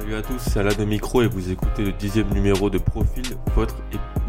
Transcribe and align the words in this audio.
Salut 0.00 0.14
à 0.14 0.22
tous, 0.22 0.38
c'est 0.38 0.58
Alain 0.58 0.72
de 0.72 0.84
Micro 0.86 1.20
et 1.20 1.26
vous 1.26 1.50
écoutez 1.50 1.84
le 1.84 1.92
dixième 1.92 2.28
numéro 2.30 2.70
de 2.70 2.78
Profil, 2.78 3.22
votre, 3.54 3.74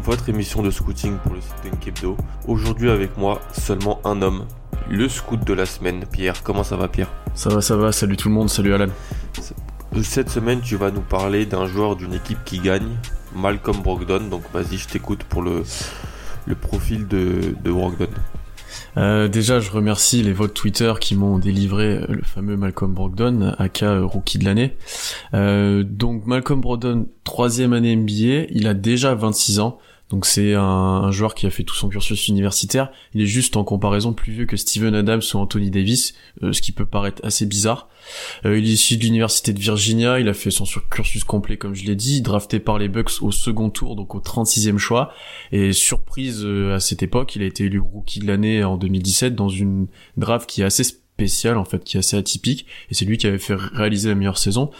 votre 0.02 0.28
émission 0.28 0.62
de 0.62 0.70
scouting 0.70 1.16
pour 1.16 1.32
le 1.32 1.40
site 1.40 1.54
d'Unkebdo. 1.64 2.14
Aujourd'hui 2.46 2.90
avec 2.90 3.16
moi, 3.16 3.40
seulement 3.52 3.98
un 4.04 4.20
homme, 4.20 4.44
le 4.90 5.08
scout 5.08 5.42
de 5.42 5.52
la 5.54 5.64
semaine. 5.64 6.04
Pierre, 6.04 6.42
comment 6.42 6.62
ça 6.62 6.76
va 6.76 6.88
Pierre? 6.88 7.08
Ça 7.34 7.48
va, 7.48 7.62
ça 7.62 7.76
va, 7.78 7.90
salut 7.90 8.18
tout 8.18 8.28
le 8.28 8.34
monde, 8.34 8.50
salut 8.50 8.74
Alan. 8.74 8.88
Cette 10.02 10.28
semaine, 10.28 10.60
tu 10.60 10.76
vas 10.76 10.90
nous 10.90 11.00
parler 11.00 11.46
d'un 11.46 11.66
joueur 11.66 11.96
d'une 11.96 12.12
équipe 12.12 12.44
qui 12.44 12.58
gagne, 12.58 12.98
Malcolm 13.34 13.80
Brogdon. 13.80 14.28
Donc 14.28 14.42
vas-y, 14.52 14.76
je 14.76 14.88
t'écoute 14.88 15.24
pour 15.24 15.40
le, 15.40 15.62
le 16.44 16.54
profil 16.54 17.08
de, 17.08 17.54
de 17.64 17.72
Brogdon. 17.72 18.10
Euh, 18.96 19.28
déjà, 19.28 19.60
je 19.60 19.70
remercie 19.70 20.22
les 20.22 20.32
votes 20.32 20.54
Twitter 20.54 20.92
qui 21.00 21.14
m'ont 21.14 21.38
délivré 21.38 21.96
euh, 21.96 22.06
le 22.08 22.22
fameux 22.22 22.56
Malcolm 22.56 22.92
Brogdon, 22.92 23.54
aka 23.58 23.86
euh, 23.86 24.04
rookie 24.04 24.38
de 24.38 24.44
l'année. 24.44 24.76
Donc 25.32 26.26
Malcolm 26.26 26.60
Brogdon, 26.60 27.06
troisième 27.24 27.72
année 27.72 27.96
NBA, 27.96 28.48
il 28.50 28.66
a 28.66 28.74
déjà 28.74 29.14
26 29.14 29.60
ans. 29.60 29.78
Donc 30.12 30.26
c'est 30.26 30.52
un, 30.54 31.10
joueur 31.10 31.34
qui 31.34 31.46
a 31.46 31.50
fait 31.50 31.64
tout 31.64 31.74
son 31.74 31.88
cursus 31.88 32.28
universitaire. 32.28 32.92
Il 33.14 33.22
est 33.22 33.26
juste 33.26 33.56
en 33.56 33.64
comparaison 33.64 34.12
plus 34.12 34.30
vieux 34.30 34.44
que 34.44 34.58
Steven 34.58 34.94
Adams 34.94 35.22
ou 35.32 35.38
Anthony 35.38 35.70
Davis, 35.70 36.14
euh, 36.42 36.52
ce 36.52 36.60
qui 36.60 36.70
peut 36.70 36.84
paraître 36.84 37.24
assez 37.24 37.46
bizarre. 37.46 37.88
Euh, 38.44 38.58
il 38.58 38.68
est 38.68 38.72
issu 38.72 38.98
de 38.98 39.04
l'université 39.04 39.54
de 39.54 39.58
Virginia, 39.58 40.20
il 40.20 40.28
a 40.28 40.34
fait 40.34 40.50
son 40.50 40.64
cursus 40.90 41.24
complet 41.24 41.56
comme 41.56 41.74
je 41.74 41.84
l'ai 41.84 41.96
dit, 41.96 42.20
drafté 42.20 42.60
par 42.60 42.78
les 42.78 42.88
Bucks 42.88 43.22
au 43.22 43.32
second 43.32 43.70
tour, 43.70 43.96
donc 43.96 44.14
au 44.14 44.20
36e 44.20 44.76
choix. 44.76 45.14
Et 45.50 45.72
surprise 45.72 46.42
euh, 46.44 46.74
à 46.74 46.80
cette 46.80 47.02
époque, 47.02 47.34
il 47.34 47.42
a 47.42 47.46
été 47.46 47.64
élu 47.64 47.80
rookie 47.80 48.20
de 48.20 48.26
l'année 48.26 48.62
en 48.64 48.76
2017 48.76 49.34
dans 49.34 49.48
une 49.48 49.86
draft 50.18 50.48
qui 50.48 50.60
est 50.60 50.64
assez 50.64 50.84
spécial 51.22 51.56
en 51.56 51.64
fait 51.64 51.84
qui 51.84 51.96
est 51.96 52.00
assez 52.00 52.16
atypique 52.16 52.66
et 52.90 52.94
c'est 52.94 53.04
lui 53.04 53.16
qui 53.16 53.28
avait 53.28 53.38
fait 53.38 53.54
réaliser 53.54 54.08
la 54.08 54.16
meilleure 54.16 54.38
saison. 54.38 54.70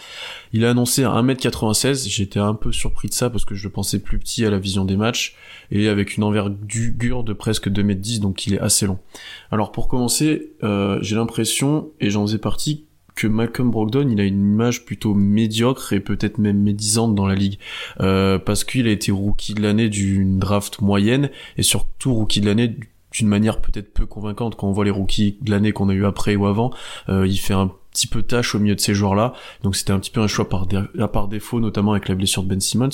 Il 0.51 0.65
a 0.65 0.71
annoncé 0.71 1.05
à 1.05 1.09
1m96, 1.09 2.09
j'étais 2.09 2.39
un 2.39 2.53
peu 2.53 2.73
surpris 2.73 3.07
de 3.07 3.13
ça 3.13 3.29
parce 3.29 3.45
que 3.45 3.55
je 3.55 3.63
le 3.63 3.71
pensais 3.71 3.99
plus 3.99 4.19
petit 4.19 4.45
à 4.45 4.49
la 4.49 4.59
vision 4.59 4.83
des 4.83 4.97
matchs 4.97 5.35
et 5.71 5.87
avec 5.87 6.17
une 6.17 6.23
envergure 6.23 7.23
de 7.23 7.31
presque 7.31 7.69
2m10 7.69 8.19
donc 8.19 8.45
il 8.45 8.55
est 8.55 8.59
assez 8.59 8.85
long. 8.85 8.99
Alors 9.51 9.71
pour 9.71 9.87
commencer, 9.87 10.51
euh, 10.63 10.99
j'ai 11.01 11.15
l'impression 11.15 11.91
et 12.01 12.09
j'en 12.09 12.25
faisais 12.25 12.39
partie 12.39 12.85
que 13.15 13.27
Malcolm 13.27 13.71
Brogdon 13.71 14.09
il 14.09 14.19
a 14.19 14.25
une 14.25 14.53
image 14.53 14.83
plutôt 14.83 15.13
médiocre 15.13 15.93
et 15.93 16.01
peut-être 16.01 16.39
même 16.39 16.59
médisante 16.59 17.15
dans 17.15 17.27
la 17.27 17.35
ligue 17.35 17.59
euh, 18.01 18.37
parce 18.37 18.65
qu'il 18.65 18.87
a 18.87 18.91
été 18.91 19.11
rookie 19.11 19.53
de 19.53 19.61
l'année 19.61 19.87
d'une 19.87 20.39
draft 20.39 20.81
moyenne 20.81 21.29
et 21.57 21.63
surtout 21.63 22.13
rookie 22.13 22.41
de 22.41 22.47
l'année 22.47 22.75
d'une 23.13 23.27
manière 23.27 23.61
peut-être 23.61 23.93
peu 23.93 24.05
convaincante 24.05 24.55
quand 24.55 24.67
on 24.67 24.71
voit 24.71 24.85
les 24.85 24.91
rookies 24.91 25.37
de 25.41 25.51
l'année 25.51 25.71
qu'on 25.71 25.89
a 25.89 25.93
eu 25.93 26.05
après 26.05 26.35
ou 26.35 26.45
avant. 26.45 26.71
Euh, 27.09 27.27
il 27.27 27.37
fait 27.37 27.53
un 27.53 27.71
petit 27.91 28.07
peu 28.07 28.23
tâche 28.23 28.55
au 28.55 28.59
milieu 28.59 28.73
de 28.73 28.79
ces 28.79 28.95
joueurs-là, 28.95 29.33
donc 29.61 29.75
c'était 29.75 29.93
un 29.93 29.99
petit 29.99 30.09
peu 30.09 30.19
un 30.19 30.27
choix 30.27 30.49
par, 30.49 30.67
par 31.11 31.27
défaut, 31.27 31.59
notamment 31.59 31.91
avec 31.91 32.09
la 32.09 32.15
blessure 32.15 32.41
de 32.41 32.47
Ben 32.47 32.59
Simmons. 32.59 32.89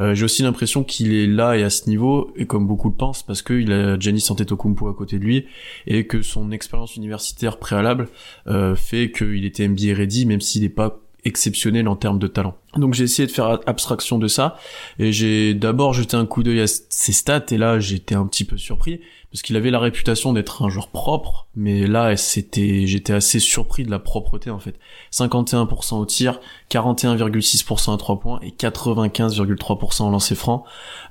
Euh, 0.00 0.14
J'ai 0.14 0.24
aussi 0.24 0.42
l'impression 0.42 0.84
qu'il 0.84 1.12
est 1.12 1.26
là 1.26 1.56
et 1.56 1.64
à 1.64 1.70
ce 1.70 1.88
niveau, 1.88 2.32
et 2.36 2.46
comme 2.46 2.66
beaucoup 2.66 2.88
le 2.88 2.94
pensent, 2.94 3.24
parce 3.24 3.42
qu'il 3.42 3.72
a 3.72 3.98
Giannis 3.98 4.24
Antetokounmpo 4.30 4.88
à 4.88 4.94
côté 4.94 5.18
de 5.18 5.24
lui, 5.24 5.46
et 5.88 6.06
que 6.06 6.22
son 6.22 6.52
expérience 6.52 6.94
universitaire 6.94 7.58
préalable 7.58 8.08
euh, 8.46 8.76
fait 8.76 9.10
qu'il 9.10 9.44
était 9.44 9.66
NBA 9.66 9.94
ready, 9.94 10.24
même 10.24 10.40
s'il 10.40 10.62
n'est 10.62 10.68
pas 10.68 11.00
exceptionnel 11.24 11.88
en 11.88 11.96
termes 11.96 12.18
de 12.18 12.26
talent. 12.26 12.54
Donc 12.76 12.94
j'ai 12.94 13.04
essayé 13.04 13.26
de 13.26 13.32
faire 13.32 13.58
abstraction 13.66 14.18
de 14.18 14.28
ça 14.28 14.56
et 14.98 15.12
j'ai 15.12 15.54
d'abord 15.54 15.92
jeté 15.92 16.16
un 16.16 16.26
coup 16.26 16.42
d'œil 16.42 16.60
à 16.60 16.66
ses 16.66 17.12
stats 17.12 17.46
et 17.50 17.58
là 17.58 17.80
j'étais 17.80 18.14
un 18.14 18.26
petit 18.26 18.44
peu 18.44 18.56
surpris 18.56 19.00
parce 19.30 19.42
qu'il 19.42 19.56
avait 19.56 19.70
la 19.70 19.78
réputation 19.78 20.32
d'être 20.32 20.62
un 20.62 20.68
joueur 20.68 20.88
propre 20.88 21.48
mais 21.56 21.86
là 21.86 22.16
c'était 22.16 22.86
j'étais 22.86 23.12
assez 23.12 23.40
surpris 23.40 23.84
de 23.84 23.90
la 23.90 23.98
propreté 23.98 24.50
en 24.50 24.58
fait. 24.58 24.76
51% 25.12 25.96
au 25.96 26.06
tir, 26.06 26.40
41,6% 26.70 27.94
à 27.94 27.96
3 27.96 28.20
points 28.20 28.40
et 28.42 28.50
95,3% 28.50 30.02
en 30.02 30.10
lancer 30.10 30.34
franc. 30.34 30.64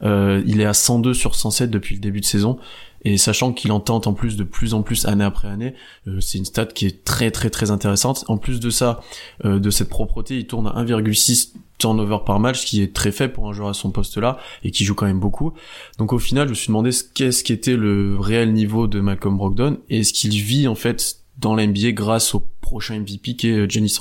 Euh, 0.04 0.42
il 0.46 0.62
est 0.62 0.66
à 0.66 0.74
102 0.74 1.14
sur 1.14 1.36
107 1.36 1.70
depuis 1.70 1.96
le 1.96 2.02
début 2.02 2.22
de 2.22 2.26
saison 2.26 2.58
et 3.04 3.18
sachant 3.18 3.54
qu'il 3.54 3.72
en 3.72 3.80
tente 3.80 4.08
en 4.08 4.14
plus 4.14 4.38
de 4.38 4.44
plus 4.44 4.74
en 4.74 4.82
plus 4.82 5.06
année 5.06 5.24
après 5.24 5.48
année, 5.48 5.74
euh, 6.08 6.20
c'est 6.20 6.38
une 6.38 6.46
stat 6.46 6.66
qui 6.68 6.86
est 6.86 7.04
très 7.04 7.32
très 7.32 7.50
très 7.50 7.72
intéressante. 7.72 8.26
En 8.28 8.38
plus 8.38 8.60
de 8.60 8.70
ça, 8.70 9.02
euh, 9.46 9.60
de 9.60 9.70
cette 9.70 9.90
propreté, 9.90 10.38
il 10.38 10.48
tourne 10.48 10.68
à 10.68 10.74
1,6 10.82 11.54
turnover 11.78 12.20
par 12.26 12.40
match, 12.40 12.62
ce 12.62 12.66
qui 12.66 12.82
est 12.82 12.94
très 12.94 13.12
faible 13.12 13.34
pour 13.34 13.48
un 13.48 13.54
joueur 13.54 13.70
à 13.70 13.74
son 13.74 13.92
poste 13.92 14.18
là 14.18 14.38
et 14.64 14.72
qui 14.72 14.84
joue 14.84 14.96
quand 14.96 15.06
même 15.06 15.20
beaucoup. 15.20 15.54
Donc 16.00 16.14
au 16.14 16.20
final, 16.20 16.48
je 16.48 16.52
me 16.52 16.56
suis 16.56 16.68
demandé 16.68 16.90
qu'est-ce 17.14 17.44
qu'était 17.44 17.78
le 17.78 18.18
réel 18.20 18.54
niveau 18.54 18.88
de 18.88 19.00
Malcolm 19.00 19.38
Brogdon 19.38 19.78
et 19.90 20.04
ce 20.04 20.14
qu'il 20.14 20.32
vit 20.42 20.68
en 20.68 20.76
fait 20.76 21.18
dans 21.40 21.56
la 21.56 21.66
NBA 21.68 21.92
grâce 21.92 22.34
au 22.36 22.44
prochain 22.62 23.00
MVP 23.00 23.36
qui 23.36 23.50
est 23.50 23.70
Giannis. 23.70 23.98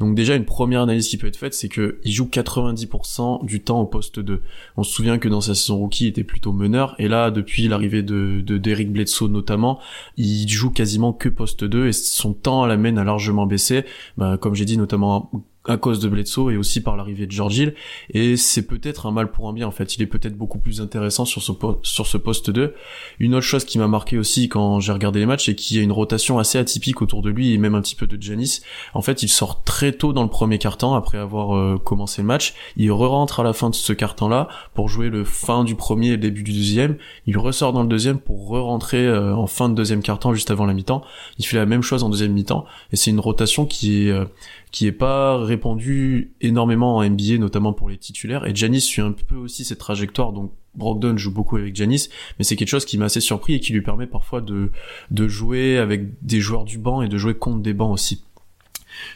Donc 0.00 0.14
déjà 0.14 0.34
une 0.34 0.44
première 0.44 0.82
analyse 0.82 1.08
qui 1.08 1.16
peut 1.16 1.26
être 1.26 1.36
faite, 1.36 1.54
c'est 1.54 1.68
que 1.68 2.00
il 2.04 2.12
joue 2.12 2.26
90% 2.26 3.44
du 3.44 3.60
temps 3.62 3.80
au 3.80 3.86
poste 3.86 4.18
2. 4.18 4.42
On 4.76 4.82
se 4.82 4.92
souvient 4.92 5.18
que 5.18 5.28
dans 5.28 5.40
sa 5.40 5.54
saison 5.54 5.78
rookie, 5.78 6.04
il 6.04 6.08
était 6.08 6.24
plutôt 6.24 6.52
meneur 6.52 6.94
et 6.98 7.08
là 7.08 7.30
depuis 7.30 7.68
l'arrivée 7.68 8.02
de 8.02 8.42
de 8.44 8.58
Derrick 8.58 8.92
Bledsoe 8.92 9.28
notamment, 9.28 9.78
il 10.16 10.48
joue 10.48 10.70
quasiment 10.70 11.12
que 11.12 11.28
poste 11.28 11.64
2 11.64 11.88
et 11.88 11.92
son 11.92 12.32
temps 12.32 12.62
à 12.62 12.66
la 12.66 12.76
main 12.76 12.96
a 12.96 13.04
largement 13.04 13.46
baissé, 13.46 13.84
bah, 14.16 14.36
comme 14.40 14.54
j'ai 14.54 14.64
dit 14.64 14.78
notamment 14.78 15.30
à 15.68 15.76
cause 15.76 16.00
de 16.00 16.08
Bledsoe 16.08 16.50
et 16.50 16.56
aussi 16.56 16.82
par 16.82 16.96
l'arrivée 16.96 17.26
de 17.26 17.32
George 17.32 17.56
Hill 17.56 17.74
et 18.10 18.36
c'est 18.36 18.66
peut-être 18.66 19.06
un 19.06 19.12
mal 19.12 19.30
pour 19.30 19.48
un 19.48 19.52
bien 19.52 19.66
en 19.66 19.70
fait. 19.70 19.96
Il 19.96 20.02
est 20.02 20.06
peut-être 20.06 20.36
beaucoup 20.36 20.58
plus 20.58 20.80
intéressant 20.80 21.24
sur 21.24 21.42
ce 21.42 22.16
poste 22.16 22.50
2 22.50 22.74
une 23.20 23.34
autre 23.34 23.46
chose 23.46 23.64
qui 23.64 23.78
m'a 23.78 23.88
marqué 23.88 24.18
aussi 24.18 24.48
quand 24.48 24.80
j'ai 24.80 24.92
regardé 24.92 25.20
les 25.20 25.26
matchs 25.26 25.46
c'est 25.46 25.54
qu'il 25.54 25.76
y 25.76 25.80
a 25.80 25.82
une 25.82 25.92
rotation 25.92 26.38
assez 26.38 26.58
atypique 26.58 27.02
autour 27.02 27.22
de 27.22 27.30
lui 27.30 27.52
et 27.52 27.58
même 27.58 27.74
un 27.74 27.82
petit 27.82 27.94
peu 27.94 28.06
de 28.06 28.20
Janis 28.20 28.60
en 28.94 29.02
fait 29.02 29.22
il 29.22 29.28
sort 29.28 29.62
très 29.62 29.92
tôt 29.92 30.12
dans 30.12 30.22
le 30.22 30.30
premier 30.30 30.58
quart-temps 30.58 30.94
après 30.94 31.18
avoir 31.18 31.56
euh, 31.56 31.78
commencé 31.78 32.22
le 32.22 32.26
match. 32.26 32.54
Il 32.76 32.90
re-rentre 32.90 33.40
à 33.40 33.42
la 33.42 33.52
fin 33.52 33.70
de 33.70 33.74
ce 33.74 33.92
quart-temps 33.92 34.28
là 34.28 34.48
pour 34.74 34.88
jouer 34.88 35.10
le 35.10 35.24
fin 35.24 35.64
du 35.64 35.74
premier 35.74 36.08
et 36.08 36.10
le 36.12 36.18
début 36.18 36.42
du 36.42 36.52
deuxième. 36.52 36.96
Il 37.26 37.38
ressort 37.38 37.72
dans 37.72 37.82
le 37.82 37.88
deuxième 37.88 38.18
pour 38.18 38.48
re-rentrer 38.48 39.06
euh, 39.06 39.34
en 39.34 39.46
fin 39.46 39.68
de 39.68 39.74
deuxième 39.74 40.02
quart-temps 40.02 40.34
juste 40.34 40.50
avant 40.50 40.66
la 40.66 40.74
mi-temps. 40.74 41.02
Il 41.38 41.46
fait 41.46 41.56
la 41.56 41.66
même 41.66 41.82
chose 41.82 42.02
en 42.02 42.08
deuxième 42.08 42.32
mi-temps 42.32 42.64
et 42.92 42.96
c'est 42.96 43.10
une 43.10 43.20
rotation 43.20 43.66
qui 43.66 44.06
est 44.06 44.10
euh, 44.10 44.24
qui 44.70 44.86
est 44.86 44.92
pas 44.92 45.42
répandu 45.42 46.32
énormément 46.40 46.96
en 46.96 47.08
NBA, 47.08 47.38
notamment 47.38 47.72
pour 47.72 47.88
les 47.88 47.96
titulaires. 47.96 48.46
Et 48.46 48.54
Janis 48.54 48.80
suit 48.80 49.02
un 49.02 49.12
peu 49.12 49.36
aussi 49.36 49.64
cette 49.64 49.78
trajectoire, 49.78 50.32
donc 50.32 50.52
Brogdon 50.74 51.16
joue 51.16 51.32
beaucoup 51.32 51.56
avec 51.56 51.74
Janis, 51.74 52.08
mais 52.38 52.44
c'est 52.44 52.56
quelque 52.56 52.68
chose 52.68 52.84
qui 52.84 52.98
m'a 52.98 53.06
assez 53.06 53.20
surpris 53.20 53.54
et 53.54 53.60
qui 53.60 53.72
lui 53.72 53.82
permet 53.82 54.06
parfois 54.06 54.40
de, 54.40 54.70
de 55.10 55.28
jouer 55.28 55.78
avec 55.78 56.22
des 56.22 56.40
joueurs 56.40 56.64
du 56.64 56.78
banc 56.78 57.02
et 57.02 57.08
de 57.08 57.18
jouer 57.18 57.34
contre 57.34 57.62
des 57.62 57.74
bancs 57.74 57.92
aussi. 57.92 58.22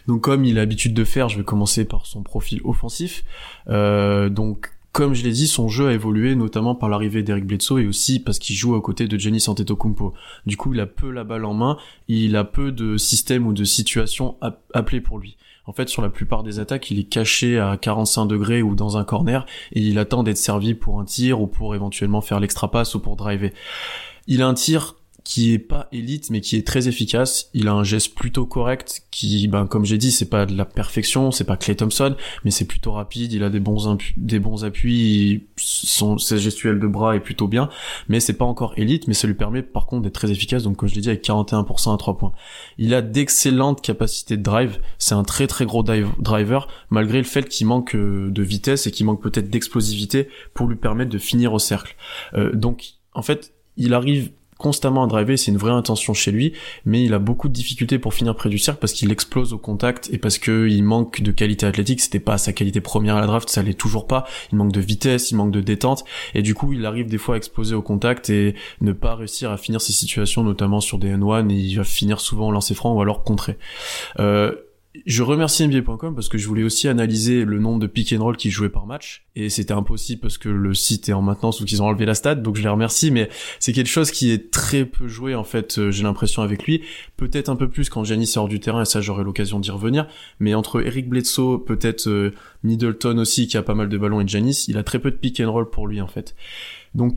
Donc 0.06 0.22
comme 0.22 0.44
il 0.44 0.58
a 0.58 0.60
l'habitude 0.60 0.94
de 0.94 1.04
faire, 1.04 1.28
je 1.28 1.38
vais 1.38 1.44
commencer 1.44 1.84
par 1.84 2.06
son 2.06 2.22
profil 2.22 2.60
offensif. 2.64 3.24
Euh, 3.68 4.28
donc 4.28 4.70
comme 4.92 5.14
je 5.14 5.24
l'ai 5.24 5.32
dit, 5.32 5.46
son 5.46 5.68
jeu 5.68 5.88
a 5.88 5.92
évolué 5.92 6.34
notamment 6.34 6.74
par 6.74 6.90
l'arrivée 6.90 7.22
d'Eric 7.22 7.46
Bledsoe 7.46 7.78
et 7.78 7.86
aussi 7.86 8.20
parce 8.20 8.38
qu'il 8.38 8.54
joue 8.54 8.74
aux 8.74 8.80
côtés 8.82 9.08
de 9.08 9.18
Giannis 9.18 9.44
Antetokounmpo. 9.48 10.12
Du 10.44 10.58
coup, 10.58 10.74
il 10.74 10.80
a 10.80 10.86
peu 10.86 11.10
la 11.10 11.24
balle 11.24 11.46
en 11.46 11.54
main, 11.54 11.78
il 12.08 12.36
a 12.36 12.44
peu 12.44 12.72
de 12.72 12.98
systèmes 12.98 13.46
ou 13.46 13.54
de 13.54 13.64
situations 13.64 14.36
appelées 14.74 15.00
pour 15.00 15.18
lui. 15.18 15.38
En 15.64 15.72
fait, 15.72 15.88
sur 15.88 16.02
la 16.02 16.10
plupart 16.10 16.42
des 16.42 16.58
attaques, 16.58 16.90
il 16.90 16.98
est 16.98 17.04
caché 17.04 17.58
à 17.58 17.78
45 17.78 18.26
degrés 18.26 18.62
ou 18.62 18.74
dans 18.74 18.98
un 18.98 19.04
corner 19.04 19.46
et 19.72 19.80
il 19.80 19.98
attend 19.98 20.24
d'être 20.24 20.36
servi 20.36 20.74
pour 20.74 21.00
un 21.00 21.04
tir 21.04 21.40
ou 21.40 21.46
pour 21.46 21.74
éventuellement 21.74 22.20
faire 22.20 22.40
l'extra 22.40 22.70
passe 22.70 22.94
ou 22.94 23.00
pour 23.00 23.16
driver. 23.16 23.50
Il 24.26 24.42
a 24.42 24.48
un 24.48 24.54
tir 24.54 24.96
qui 25.24 25.52
est 25.52 25.58
pas 25.58 25.88
élite 25.92 26.30
mais 26.30 26.40
qui 26.40 26.56
est 26.56 26.66
très 26.66 26.88
efficace. 26.88 27.50
Il 27.54 27.68
a 27.68 27.72
un 27.72 27.84
geste 27.84 28.14
plutôt 28.14 28.46
correct 28.46 29.02
qui, 29.10 29.46
ben 29.48 29.66
comme 29.66 29.84
j'ai 29.84 29.98
dit, 29.98 30.10
c'est 30.10 30.28
pas 30.28 30.46
de 30.46 30.56
la 30.56 30.64
perfection, 30.64 31.30
c'est 31.30 31.44
pas 31.44 31.56
Clay 31.56 31.76
Thompson, 31.76 32.16
mais 32.44 32.50
c'est 32.50 32.64
plutôt 32.64 32.92
rapide. 32.92 33.32
Il 33.32 33.44
a 33.44 33.50
des 33.50 33.60
bons 33.60 33.96
des 34.16 34.38
bons 34.38 34.64
appuis, 34.64 35.44
son 35.56 36.18
ses 36.18 36.38
gestuels 36.38 36.80
de 36.80 36.86
bras 36.86 37.16
est 37.16 37.20
plutôt 37.20 37.48
bien, 37.48 37.68
mais 38.08 38.20
c'est 38.20 38.32
pas 38.32 38.44
encore 38.44 38.74
élite, 38.76 39.08
mais 39.08 39.14
ça 39.14 39.26
lui 39.26 39.34
permet 39.34 39.62
par 39.62 39.86
contre 39.86 40.02
d'être 40.02 40.14
très 40.14 40.30
efficace. 40.30 40.62
Donc 40.62 40.76
comme 40.76 40.88
je 40.88 40.94
l'ai 40.94 41.00
dit 41.00 41.08
avec 41.08 41.24
41% 41.24 41.94
à 41.94 41.96
3 41.96 42.18
points. 42.18 42.32
Il 42.78 42.94
a 42.94 43.02
d'excellentes 43.02 43.80
capacités 43.80 44.36
de 44.36 44.42
drive. 44.42 44.78
C'est 44.98 45.14
un 45.14 45.24
très 45.24 45.46
très 45.46 45.66
gros 45.66 45.82
driver 45.82 46.68
malgré 46.90 47.18
le 47.18 47.24
fait 47.24 47.48
qu'il 47.48 47.66
manque 47.66 47.94
euh, 47.94 48.30
de 48.30 48.42
vitesse 48.42 48.86
et 48.86 48.90
qu'il 48.90 49.06
manque 49.06 49.22
peut-être 49.22 49.50
d'explosivité 49.50 50.28
pour 50.54 50.66
lui 50.66 50.76
permettre 50.76 51.10
de 51.10 51.18
finir 51.18 51.52
au 51.52 51.58
cercle. 51.58 51.96
Euh, 52.34 52.52
donc 52.54 52.94
en 53.14 53.22
fait, 53.22 53.54
il 53.76 53.94
arrive 53.94 54.32
constamment 54.62 55.04
à 55.04 55.06
driver, 55.06 55.36
c'est 55.36 55.50
une 55.50 55.58
vraie 55.58 55.72
intention 55.72 56.14
chez 56.14 56.30
lui, 56.30 56.54
mais 56.86 57.04
il 57.04 57.12
a 57.12 57.18
beaucoup 57.18 57.48
de 57.48 57.52
difficultés 57.52 57.98
pour 57.98 58.14
finir 58.14 58.34
près 58.34 58.48
du 58.48 58.58
cercle 58.58 58.80
parce 58.80 58.94
qu'il 58.94 59.12
explose 59.12 59.52
au 59.52 59.58
contact 59.58 60.08
et 60.12 60.18
parce 60.18 60.38
qu'il 60.38 60.82
manque 60.82 61.20
de 61.20 61.32
qualité 61.32 61.66
athlétique, 61.66 62.00
c'était 62.00 62.20
pas 62.20 62.38
sa 62.38 62.52
qualité 62.52 62.80
première 62.80 63.16
à 63.16 63.20
la 63.20 63.26
draft, 63.26 63.50
ça 63.50 63.62
l'est 63.62 63.78
toujours 63.78 64.06
pas, 64.06 64.24
il 64.52 64.56
manque 64.56 64.72
de 64.72 64.80
vitesse, 64.80 65.30
il 65.30 65.36
manque 65.36 65.50
de 65.50 65.60
détente, 65.60 66.04
et 66.34 66.42
du 66.42 66.54
coup 66.54 66.72
il 66.72 66.86
arrive 66.86 67.08
des 67.08 67.18
fois 67.18 67.34
à 67.34 67.38
exploser 67.38 67.74
au 67.74 67.82
contact 67.82 68.30
et 68.30 68.54
ne 68.80 68.92
pas 68.92 69.14
réussir 69.14 69.50
à 69.50 69.58
finir 69.58 69.80
ses 69.80 69.92
situations, 69.92 70.42
notamment 70.42 70.80
sur 70.80 70.98
des 70.98 71.14
N1, 71.14 71.50
et 71.50 71.54
il 71.54 71.76
va 71.76 71.84
finir 71.84 72.20
souvent 72.20 72.46
en 72.46 72.50
lancer 72.50 72.74
franc 72.74 72.94
ou 72.94 73.02
alors 73.02 73.24
contré. 73.24 73.58
Euh, 74.18 74.54
je 75.06 75.22
remercie 75.22 75.66
NBA.com 75.66 76.14
parce 76.14 76.28
que 76.28 76.36
je 76.36 76.46
voulais 76.46 76.62
aussi 76.62 76.86
analyser 76.86 77.44
le 77.44 77.58
nombre 77.58 77.78
de 77.78 77.86
pick 77.86 78.12
and 78.12 78.22
roll 78.22 78.36
qui 78.36 78.50
jouaient 78.50 78.68
par 78.68 78.86
match. 78.86 79.24
Et 79.36 79.48
c'était 79.48 79.72
impossible 79.72 80.20
parce 80.20 80.36
que 80.36 80.50
le 80.50 80.74
site 80.74 81.08
est 81.08 81.14
en 81.14 81.22
maintenance 81.22 81.60
ou 81.60 81.64
qu'ils 81.64 81.82
ont 81.82 81.86
enlevé 81.86 82.04
la 82.04 82.14
stat 82.14 82.34
donc 82.34 82.56
je 82.56 82.62
les 82.62 82.68
remercie. 82.68 83.10
Mais 83.10 83.30
c'est 83.58 83.72
quelque 83.72 83.88
chose 83.88 84.10
qui 84.10 84.30
est 84.30 84.50
très 84.50 84.84
peu 84.84 85.08
joué 85.08 85.34
en 85.34 85.44
fait 85.44 85.78
euh, 85.78 85.90
j'ai 85.90 86.02
l'impression 86.02 86.42
avec 86.42 86.64
lui. 86.64 86.82
Peut-être 87.16 87.48
un 87.48 87.56
peu 87.56 87.70
plus 87.70 87.88
quand 87.88 88.04
Giannis 88.04 88.26
sort 88.26 88.48
du 88.48 88.60
terrain 88.60 88.82
et 88.82 88.84
ça 88.84 89.00
j'aurai 89.00 89.24
l'occasion 89.24 89.60
d'y 89.60 89.70
revenir. 89.70 90.06
Mais 90.40 90.54
entre 90.54 90.84
Eric 90.84 91.08
Bledsoe 91.08 91.64
peut-être 91.64 92.08
euh, 92.08 92.34
Middleton 92.62 93.16
aussi 93.18 93.46
qui 93.46 93.56
a 93.56 93.62
pas 93.62 93.74
mal 93.74 93.88
de 93.88 93.96
ballons 93.96 94.20
et 94.20 94.28
Giannis 94.28 94.66
il 94.68 94.76
a 94.76 94.82
très 94.82 94.98
peu 94.98 95.10
de 95.10 95.16
pick 95.16 95.40
and 95.40 95.50
roll 95.50 95.70
pour 95.70 95.86
lui 95.86 96.02
en 96.02 96.08
fait. 96.08 96.34
Donc 96.94 97.16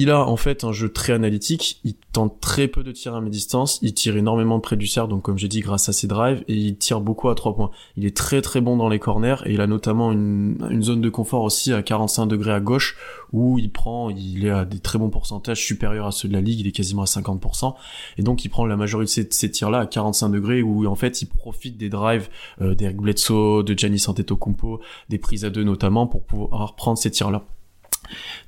il 0.00 0.10
a 0.10 0.24
en 0.24 0.36
fait 0.36 0.62
un 0.62 0.70
jeu 0.70 0.92
très 0.92 1.12
analytique, 1.12 1.80
il 1.82 1.94
tente 2.12 2.38
très 2.38 2.68
peu 2.68 2.84
de 2.84 2.92
tirs 2.92 3.16
à 3.16 3.20
mi-distance, 3.20 3.80
il 3.82 3.94
tire 3.94 4.16
énormément 4.16 4.60
près 4.60 4.76
du 4.76 4.86
cercle, 4.86 5.10
donc 5.10 5.22
comme 5.22 5.38
j'ai 5.38 5.48
dit 5.48 5.58
grâce 5.58 5.88
à 5.88 5.92
ses 5.92 6.06
drives, 6.06 6.44
et 6.46 6.54
il 6.54 6.76
tire 6.76 7.00
beaucoup 7.00 7.28
à 7.30 7.34
trois 7.34 7.56
points. 7.56 7.72
Il 7.96 8.06
est 8.06 8.16
très 8.16 8.40
très 8.40 8.60
bon 8.60 8.76
dans 8.76 8.88
les 8.88 9.00
corners, 9.00 9.42
et 9.44 9.54
il 9.54 9.60
a 9.60 9.66
notamment 9.66 10.12
une, 10.12 10.56
zone 10.82 11.00
de 11.00 11.08
confort 11.08 11.42
aussi 11.42 11.72
à 11.72 11.82
45 11.82 12.26
degrés 12.26 12.52
à 12.52 12.60
gauche, 12.60 12.96
où 13.32 13.58
il 13.58 13.72
prend, 13.72 14.08
il 14.08 14.46
est 14.46 14.50
à 14.50 14.64
des 14.64 14.78
très 14.78 15.00
bons 15.00 15.10
pourcentages 15.10 15.64
supérieurs 15.64 16.06
à 16.06 16.12
ceux 16.12 16.28
de 16.28 16.32
la 16.32 16.42
ligue, 16.42 16.60
il 16.60 16.68
est 16.68 16.72
quasiment 16.72 17.02
à 17.02 17.06
50%, 17.06 17.74
et 18.18 18.22
donc 18.22 18.44
il 18.44 18.50
prend 18.50 18.66
la 18.66 18.76
majorité 18.76 19.24
de 19.24 19.32
ces, 19.32 19.50
tirs-là 19.50 19.80
à 19.80 19.86
45 19.86 20.28
degrés, 20.28 20.62
où 20.62 20.86
en 20.86 20.94
fait 20.94 21.22
il 21.22 21.26
profite 21.26 21.76
des 21.76 21.88
drives 21.88 22.28
euh, 22.60 22.76
d'Eric 22.76 22.98
Bledsoe, 22.98 23.64
de 23.64 23.76
Giannis 23.76 24.04
Antetokounmpo, 24.06 24.80
des 25.08 25.18
prises 25.18 25.44
à 25.44 25.50
deux 25.50 25.64
notamment, 25.64 26.06
pour 26.06 26.22
pouvoir 26.22 26.76
prendre 26.76 26.98
ces 26.98 27.10
tirs-là. 27.10 27.44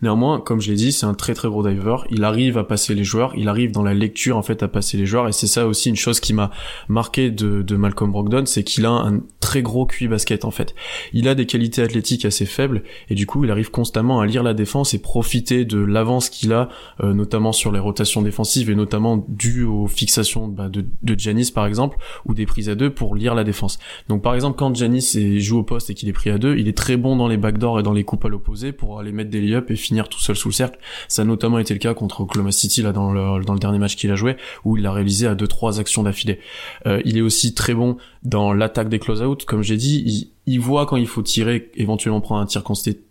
Néanmoins, 0.03 0.41
comme 0.41 0.61
je 0.61 0.71
l'ai 0.71 0.77
dit, 0.77 0.93
c'est 0.93 1.07
un 1.07 1.15
très 1.15 1.35
très 1.35 1.49
gros 1.49 1.67
diver. 1.67 1.97
Il 2.11 2.25
arrive 2.25 2.59
à 2.59 2.65
passer 2.65 2.95
les 2.95 3.05
joueurs, 3.05 3.33
il 3.37 3.49
arrive 3.49 3.73
dans 3.73 3.83
la 3.83 3.95
lecture 3.95 4.37
en 4.37 4.43
fait 4.43 4.63
à 4.63 4.69
passer 4.69 4.97
les 4.97 5.07
joueurs, 5.07 5.29
et 5.29 5.33
c'est 5.33 5.47
ça 5.47 5.67
aussi 5.67 5.89
une 5.89 5.97
chose 5.97 6.21
qui 6.21 6.33
m'a 6.33 6.51
marqué 6.89 7.31
de, 7.31 7.63
de 7.63 7.77
Malcolm 7.77 8.13
Brogdon, 8.13 8.47
c'est 8.47 8.65
qu'il 8.65 8.87
a 8.87 8.91
un 8.91 9.21
très 9.41 9.63
gros 9.63 9.87
QI 9.87 10.09
basket 10.09 10.45
en 10.45 10.51
fait. 10.51 10.75
Il 11.13 11.29
a 11.29 11.35
des 11.35 11.47
qualités 11.47 11.83
athlétiques 11.83 12.25
assez 12.25 12.47
faibles, 12.47 12.83
et 13.09 13.15
du 13.15 13.27
coup 13.27 13.45
il 13.45 13.51
arrive 13.51 13.71
constamment 13.71 14.21
à 14.21 14.27
lire 14.27 14.43
la 14.43 14.55
défense 14.55 14.95
et 14.95 15.01
profiter 15.01 15.65
de 15.65 15.79
l'avance 15.79 16.31
qu'il 16.31 16.53
a, 16.53 16.69
euh, 17.03 17.13
notamment 17.13 17.53
sur 17.53 17.73
les 17.73 17.79
rotations 17.79 18.23
défensives 18.23 18.71
et 18.71 18.75
notamment 18.75 19.25
dû 19.29 19.65
aux 19.65 19.87
fixations 19.87 20.49
bah, 20.49 20.69
de, 20.69 20.85
de 21.03 21.51
par 21.55 21.67
exemple, 21.67 21.99
ou 22.27 22.35
des 22.35 22.47
prises 22.47 22.69
à 22.69 22.75
deux 22.75 22.91
pour 22.91 23.15
lire 23.15 23.35
la 23.35 23.45
défense. 23.45 23.79
Donc 24.09 24.23
par 24.23 24.35
exemple 24.35 24.59
quand 24.59 24.75
Giannis 24.75 25.41
joue 25.41 25.59
au 25.59 25.63
poste 25.63 25.91
et 25.91 25.95
qu'il 25.95 26.09
est 26.09 26.13
pris 26.13 26.31
à 26.31 26.39
deux, 26.39 26.57
il 26.57 26.69
est 26.69 26.77
très 26.77 26.97
bon 26.97 27.17
dans 27.17 27.29
les 27.29 27.37
backdoors 27.37 27.81
et 27.81 27.83
dans 27.83 27.93
les 27.93 28.05
coupes 28.05 28.25
à 28.25 28.29
l'opposé 28.29 28.73
pour 28.73 28.99
aller 28.99 29.13
mettre 29.13 29.31
des 29.31 29.41
et 29.69 29.77
finir 29.77 30.09
tout 30.09 30.21
seul 30.21 30.37
sous 30.37 30.49
le 30.49 30.55
cercle. 30.55 30.79
Ça 31.09 31.23
a 31.23 31.25
notamment 31.25 31.59
été 31.59 31.75
le 31.75 31.81
cas 31.81 31.95
contre 31.95 32.23
Oklahoma 32.23 32.53
City 32.53 32.83
là 32.83 32.93
dans 32.93 33.13
le, 33.13 33.45
dans 33.45 33.53
le 33.55 33.59
dernier 33.59 33.79
match 33.79 33.97
qu'il 33.97 34.11
a 34.11 34.17
joué 34.17 34.37
où 34.65 34.77
il 34.77 34.87
a 34.87 34.93
réalisé 34.93 35.27
à 35.27 35.35
deux 35.35 35.47
trois 35.47 35.81
actions 35.81 36.03
d'affilée. 36.03 36.41
Euh, 36.87 37.01
il 37.05 37.17
est 37.17 37.23
aussi 37.23 37.55
très 37.55 37.75
bon 37.75 37.97
dans 38.23 38.53
l'attaque 38.53 38.89
des 38.89 38.99
close-out, 38.99 39.45
comme 39.45 39.63
j'ai 39.63 39.77
dit, 39.77 40.31
il, 40.47 40.61
voit 40.61 40.87
quand 40.87 40.97
il 40.97 41.07
faut 41.07 41.23
tirer, 41.23 41.71
éventuellement 41.75 42.21
prendre 42.21 42.43
un 42.43 42.47
tir 42.47 42.63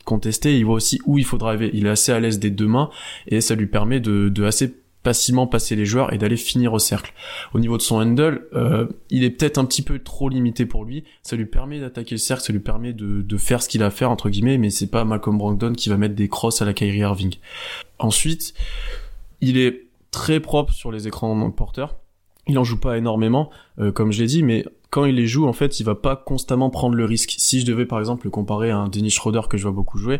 contesté, 0.05 0.57
il 0.57 0.65
voit 0.65 0.75
aussi 0.75 0.99
où 1.05 1.17
il 1.17 1.25
faut 1.25 1.37
driver. 1.37 1.69
Il 1.73 1.85
est 1.85 1.89
assez 1.89 2.11
à 2.11 2.19
l'aise 2.19 2.39
des 2.39 2.51
deux 2.51 2.67
mains 2.67 2.89
et 3.27 3.41
ça 3.41 3.55
lui 3.55 3.67
permet 3.67 3.99
de, 3.99 4.29
de 4.29 4.43
assez 4.43 4.75
facilement 5.03 5.47
passer 5.47 5.75
les 5.75 5.85
joueurs 5.85 6.13
et 6.13 6.17
d'aller 6.17 6.37
finir 6.37 6.73
au 6.73 6.79
cercle. 6.79 7.13
Au 7.53 7.59
niveau 7.59 7.77
de 7.77 7.81
son 7.81 8.01
handle, 8.01 8.47
euh, 8.53 8.87
il 9.09 9.23
est 9.23 9.29
peut-être 9.29 9.57
un 9.57 9.65
petit 9.65 9.81
peu 9.81 9.99
trop 9.99 10.29
limité 10.29 10.65
pour 10.65 10.83
lui. 10.83 11.03
Ça 11.23 11.35
lui 11.35 11.45
permet 11.45 11.79
d'attaquer 11.79 12.15
le 12.15 12.19
cercle, 12.19 12.43
ça 12.43 12.53
lui 12.53 12.59
permet 12.59 12.93
de, 12.93 13.37
faire 13.37 13.63
ce 13.63 13.69
qu'il 13.69 13.83
a 13.83 13.87
à 13.87 13.89
faire 13.89 14.11
entre 14.11 14.29
guillemets, 14.29 14.57
mais 14.57 14.69
c'est 14.69 14.87
pas 14.87 15.05
Malcolm 15.05 15.37
Brogdon 15.37 15.73
qui 15.73 15.89
va 15.89 15.97
mettre 15.97 16.15
des 16.15 16.27
crosses 16.27 16.61
à 16.61 16.65
la 16.65 16.73
Kyrie 16.73 16.99
Irving. 16.99 17.35
Ensuite, 17.97 18.53
il 19.41 19.57
est 19.57 19.87
très 20.11 20.39
propre 20.39 20.73
sur 20.73 20.91
les 20.91 21.07
écrans 21.07 21.49
porteurs. 21.51 21.95
Il 22.47 22.57
en 22.57 22.63
joue 22.63 22.79
pas 22.79 22.97
énormément, 22.97 23.49
euh, 23.79 23.91
comme 23.91 24.11
je 24.11 24.21
l'ai 24.21 24.27
dit, 24.27 24.43
mais 24.43 24.65
quand 24.91 25.05
il 25.05 25.15
les 25.15 25.27
joue, 25.27 25.47
en 25.47 25.53
fait, 25.53 25.79
il 25.79 25.83
va 25.83 25.93
pas 25.93 26.15
constamment 26.15 26.71
prendre 26.71 26.95
le 26.95 27.05
risque. 27.05 27.35
Si 27.37 27.59
je 27.59 27.65
devais, 27.65 27.85
par 27.85 27.99
exemple, 27.99 28.25
le 28.25 28.31
comparer 28.31 28.71
à 28.71 28.77
un 28.77 28.87
Dennis 28.87 29.11
Schroeder 29.11 29.41
que 29.47 29.57
je 29.57 29.63
vois 29.63 29.71
beaucoup 29.71 29.99
jouer, 29.99 30.19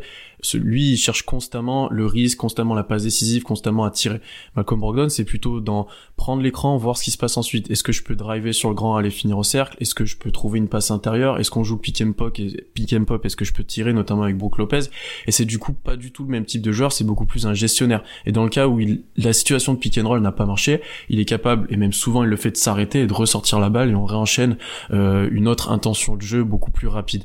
lui, 0.54 0.92
il 0.92 0.98
cherche 0.98 1.24
constamment 1.24 1.90
le 1.90 2.06
risque, 2.06 2.38
constamment 2.38 2.76
la 2.76 2.84
passe 2.84 3.04
décisive, 3.04 3.42
constamment 3.42 3.84
à 3.84 3.90
tirer. 3.90 4.22
Malcolm 4.56 4.80
Brogdon, 4.80 5.10
c'est 5.10 5.26
plutôt 5.26 5.60
dans 5.60 5.88
prendre 6.18 6.44
l'écran, 6.44 6.78
voir 6.78 6.98
ce 6.98 7.04
qui 7.04 7.12
se 7.12 7.18
passe 7.18 7.36
ensuite. 7.38 7.70
Est-ce 7.72 7.84
que 7.84 7.92
je 7.92 8.04
peux 8.04 8.16
driver 8.16 8.54
sur 8.54 8.70
le 8.70 8.76
grand, 8.76 8.96
aller 8.96 9.10
finir 9.10 9.40
au 9.40 9.44
cercle? 9.44 9.76
Est-ce 9.80 9.96
que 9.96 10.06
je 10.06 10.18
peux 10.18 10.32
trouver 10.32 10.60
une 10.60 10.68
passe 10.68 10.92
intérieure? 10.92 11.40
Est-ce 11.40 11.50
qu'on 11.50 11.64
joue 11.64 11.78
pick 11.78 12.02
and 12.02 12.14
pop 12.14 12.34
pick? 12.34 13.26
Est-ce 13.26 13.36
que 13.36 13.46
je 13.46 13.54
peux 13.54 13.64
tirer, 13.64 13.92
notamment 13.92 14.24
avec 14.24 14.38
Brook 14.38 14.60
Lopez? 14.60 14.82
Et 15.26 15.32
c'est 15.32 15.46
du 15.46 15.58
coup 15.58 15.74
pas 15.74 15.96
du 15.96 16.12
tout 16.12 16.24
le 16.24 16.30
même 16.30 16.46
type 16.46 16.62
de 16.62 16.72
joueur, 16.72 16.92
c'est 16.92 17.04
beaucoup 17.04 17.26
plus 17.26 17.48
un 17.48 17.56
gestionnaire. 17.56 18.04
Et 18.28 18.32
dans 18.32 18.44
le 18.44 18.50
cas 18.50 18.68
où 18.68 18.80
il, 18.80 19.04
la 19.18 19.34
situation 19.34 19.74
de 19.74 19.80
pick 19.80 19.98
and 19.98 20.08
roll 20.08 20.22
n'a 20.22 20.32
pas 20.32 20.46
marché, 20.46 20.82
il 21.10 21.20
est 21.20 21.26
capable, 21.26 21.66
et 21.72 21.76
même 21.76 21.94
souvent 21.94 22.24
il 22.24 22.30
le 22.30 22.38
fait 22.38 22.52
de 22.52 22.58
s'arrêter 22.58 23.02
et 23.02 23.08
de 23.08 23.14
ressortir 23.14 23.60
la 23.60 23.70
balle 23.70 23.90
et 23.90 23.96
on 23.96 24.06
réenchaîne 24.06 24.58
une 24.90 25.48
autre 25.48 25.72
intention 25.72 26.16
de 26.16 26.22
jeu 26.22 26.44
beaucoup 26.44 26.72
plus 26.72 26.88
rapide. 26.88 27.24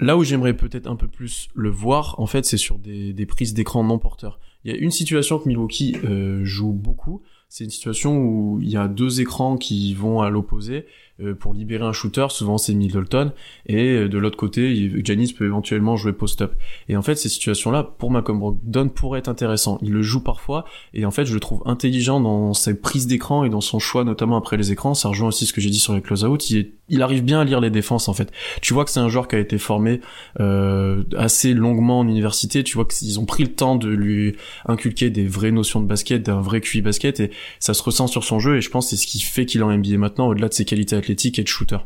Là 0.00 0.16
où 0.16 0.24
j'aimerais 0.24 0.54
peut-être 0.54 0.88
un 0.88 0.96
peu 0.96 1.06
plus 1.06 1.48
le 1.54 1.70
voir, 1.70 2.18
en 2.18 2.26
fait, 2.26 2.44
c'est 2.44 2.56
sur 2.56 2.78
des, 2.78 3.26
prises 3.26 3.54
d'écran 3.54 3.84
non 3.84 3.98
porteurs. 3.98 4.40
Il 4.64 4.72
y 4.72 4.74
a 4.74 4.78
une 4.78 4.90
situation 4.90 5.38
que 5.38 5.46
Milwaukee 5.46 5.96
euh, 6.04 6.44
joue 6.44 6.72
beaucoup, 6.72 7.22
c'est 7.48 7.64
une 7.64 7.70
situation 7.70 8.16
où 8.16 8.58
il 8.60 8.68
y 8.68 8.76
a 8.76 8.88
deux 8.88 9.20
écrans 9.20 9.56
qui 9.56 9.94
vont 9.94 10.20
à 10.20 10.30
l'opposé 10.30 10.76
euh, 10.76 10.80
pour 11.38 11.54
libérer 11.54 11.84
un 11.84 11.92
shooter, 11.92 12.26
souvent 12.30 12.58
c'est 12.58 12.74
Middleton, 12.74 13.32
et 13.66 13.94
euh, 13.94 14.08
de 14.08 14.18
l'autre 14.18 14.36
côté, 14.36 14.90
Janis 15.04 15.32
peut 15.32 15.44
éventuellement 15.44 15.96
jouer 15.96 16.12
post-up. 16.12 16.54
Et 16.88 16.96
en 16.96 17.02
fait, 17.02 17.14
ces 17.14 17.28
situations-là, 17.28 17.84
pour 17.98 18.10
Malcolm 18.10 18.38
Brogdon, 18.38 18.88
pourraient 18.88 19.20
être 19.20 19.28
intéressants. 19.28 19.78
Il 19.82 19.92
le 19.92 20.02
joue 20.02 20.20
parfois, 20.20 20.64
et 20.92 21.06
en 21.06 21.10
fait, 21.10 21.24
je 21.24 21.34
le 21.34 21.40
trouve 21.40 21.62
intelligent 21.66 22.20
dans 22.20 22.52
ses 22.54 22.74
prises 22.74 23.06
d'écran 23.06 23.44
et 23.44 23.48
dans 23.48 23.60
son 23.60 23.78
choix, 23.78 24.04
notamment 24.04 24.36
après 24.36 24.56
les 24.56 24.72
écrans. 24.72 24.94
Ça 24.94 25.08
rejoint 25.08 25.28
aussi 25.28 25.46
ce 25.46 25.52
que 25.52 25.60
j'ai 25.60 25.70
dit 25.70 25.78
sur 25.78 25.94
les 25.94 26.02
close-out. 26.02 26.50
Il, 26.50 26.72
il, 26.88 27.02
arrive 27.02 27.22
bien 27.22 27.40
à 27.40 27.44
lire 27.44 27.60
les 27.60 27.70
défenses, 27.70 28.08
en 28.08 28.14
fait. 28.14 28.32
Tu 28.60 28.74
vois 28.74 28.84
que 28.84 28.90
c'est 28.90 29.00
un 29.00 29.08
joueur 29.08 29.28
qui 29.28 29.36
a 29.36 29.38
été 29.38 29.58
formé 29.58 30.00
euh, 30.40 31.04
assez 31.16 31.54
longuement 31.54 32.00
en 32.00 32.08
université. 32.08 32.64
Tu 32.64 32.74
vois 32.74 32.84
qu'ils 32.84 33.20
ont 33.20 33.24
pris 33.24 33.44
le 33.44 33.52
temps 33.52 33.76
de 33.76 33.88
lui 33.88 34.36
inculquer 34.66 35.10
des 35.10 35.26
vraies 35.26 35.52
notions 35.52 35.80
de 35.80 35.86
basket, 35.86 36.24
d'un 36.24 36.40
vrai 36.40 36.60
QI 36.60 36.82
basket, 36.82 37.20
et 37.20 37.30
ça 37.60 37.74
se 37.74 37.82
ressent 37.82 38.06
sur 38.06 38.24
son 38.24 38.38
jeu 38.38 38.56
et 38.56 38.60
je 38.60 38.70
pense 38.70 38.86
que 38.86 38.90
c'est 38.90 39.02
ce 39.02 39.06
qui 39.06 39.20
fait 39.20 39.46
qu'il 39.46 39.60
est 39.60 39.64
en 39.64 39.76
NBA 39.76 39.98
maintenant 39.98 40.28
au-delà 40.28 40.48
de 40.48 40.54
ses 40.54 40.64
qualités 40.64 40.96
athlétiques 41.04 41.38
et 41.38 41.42
de 41.42 41.48
shooter. 41.48 41.78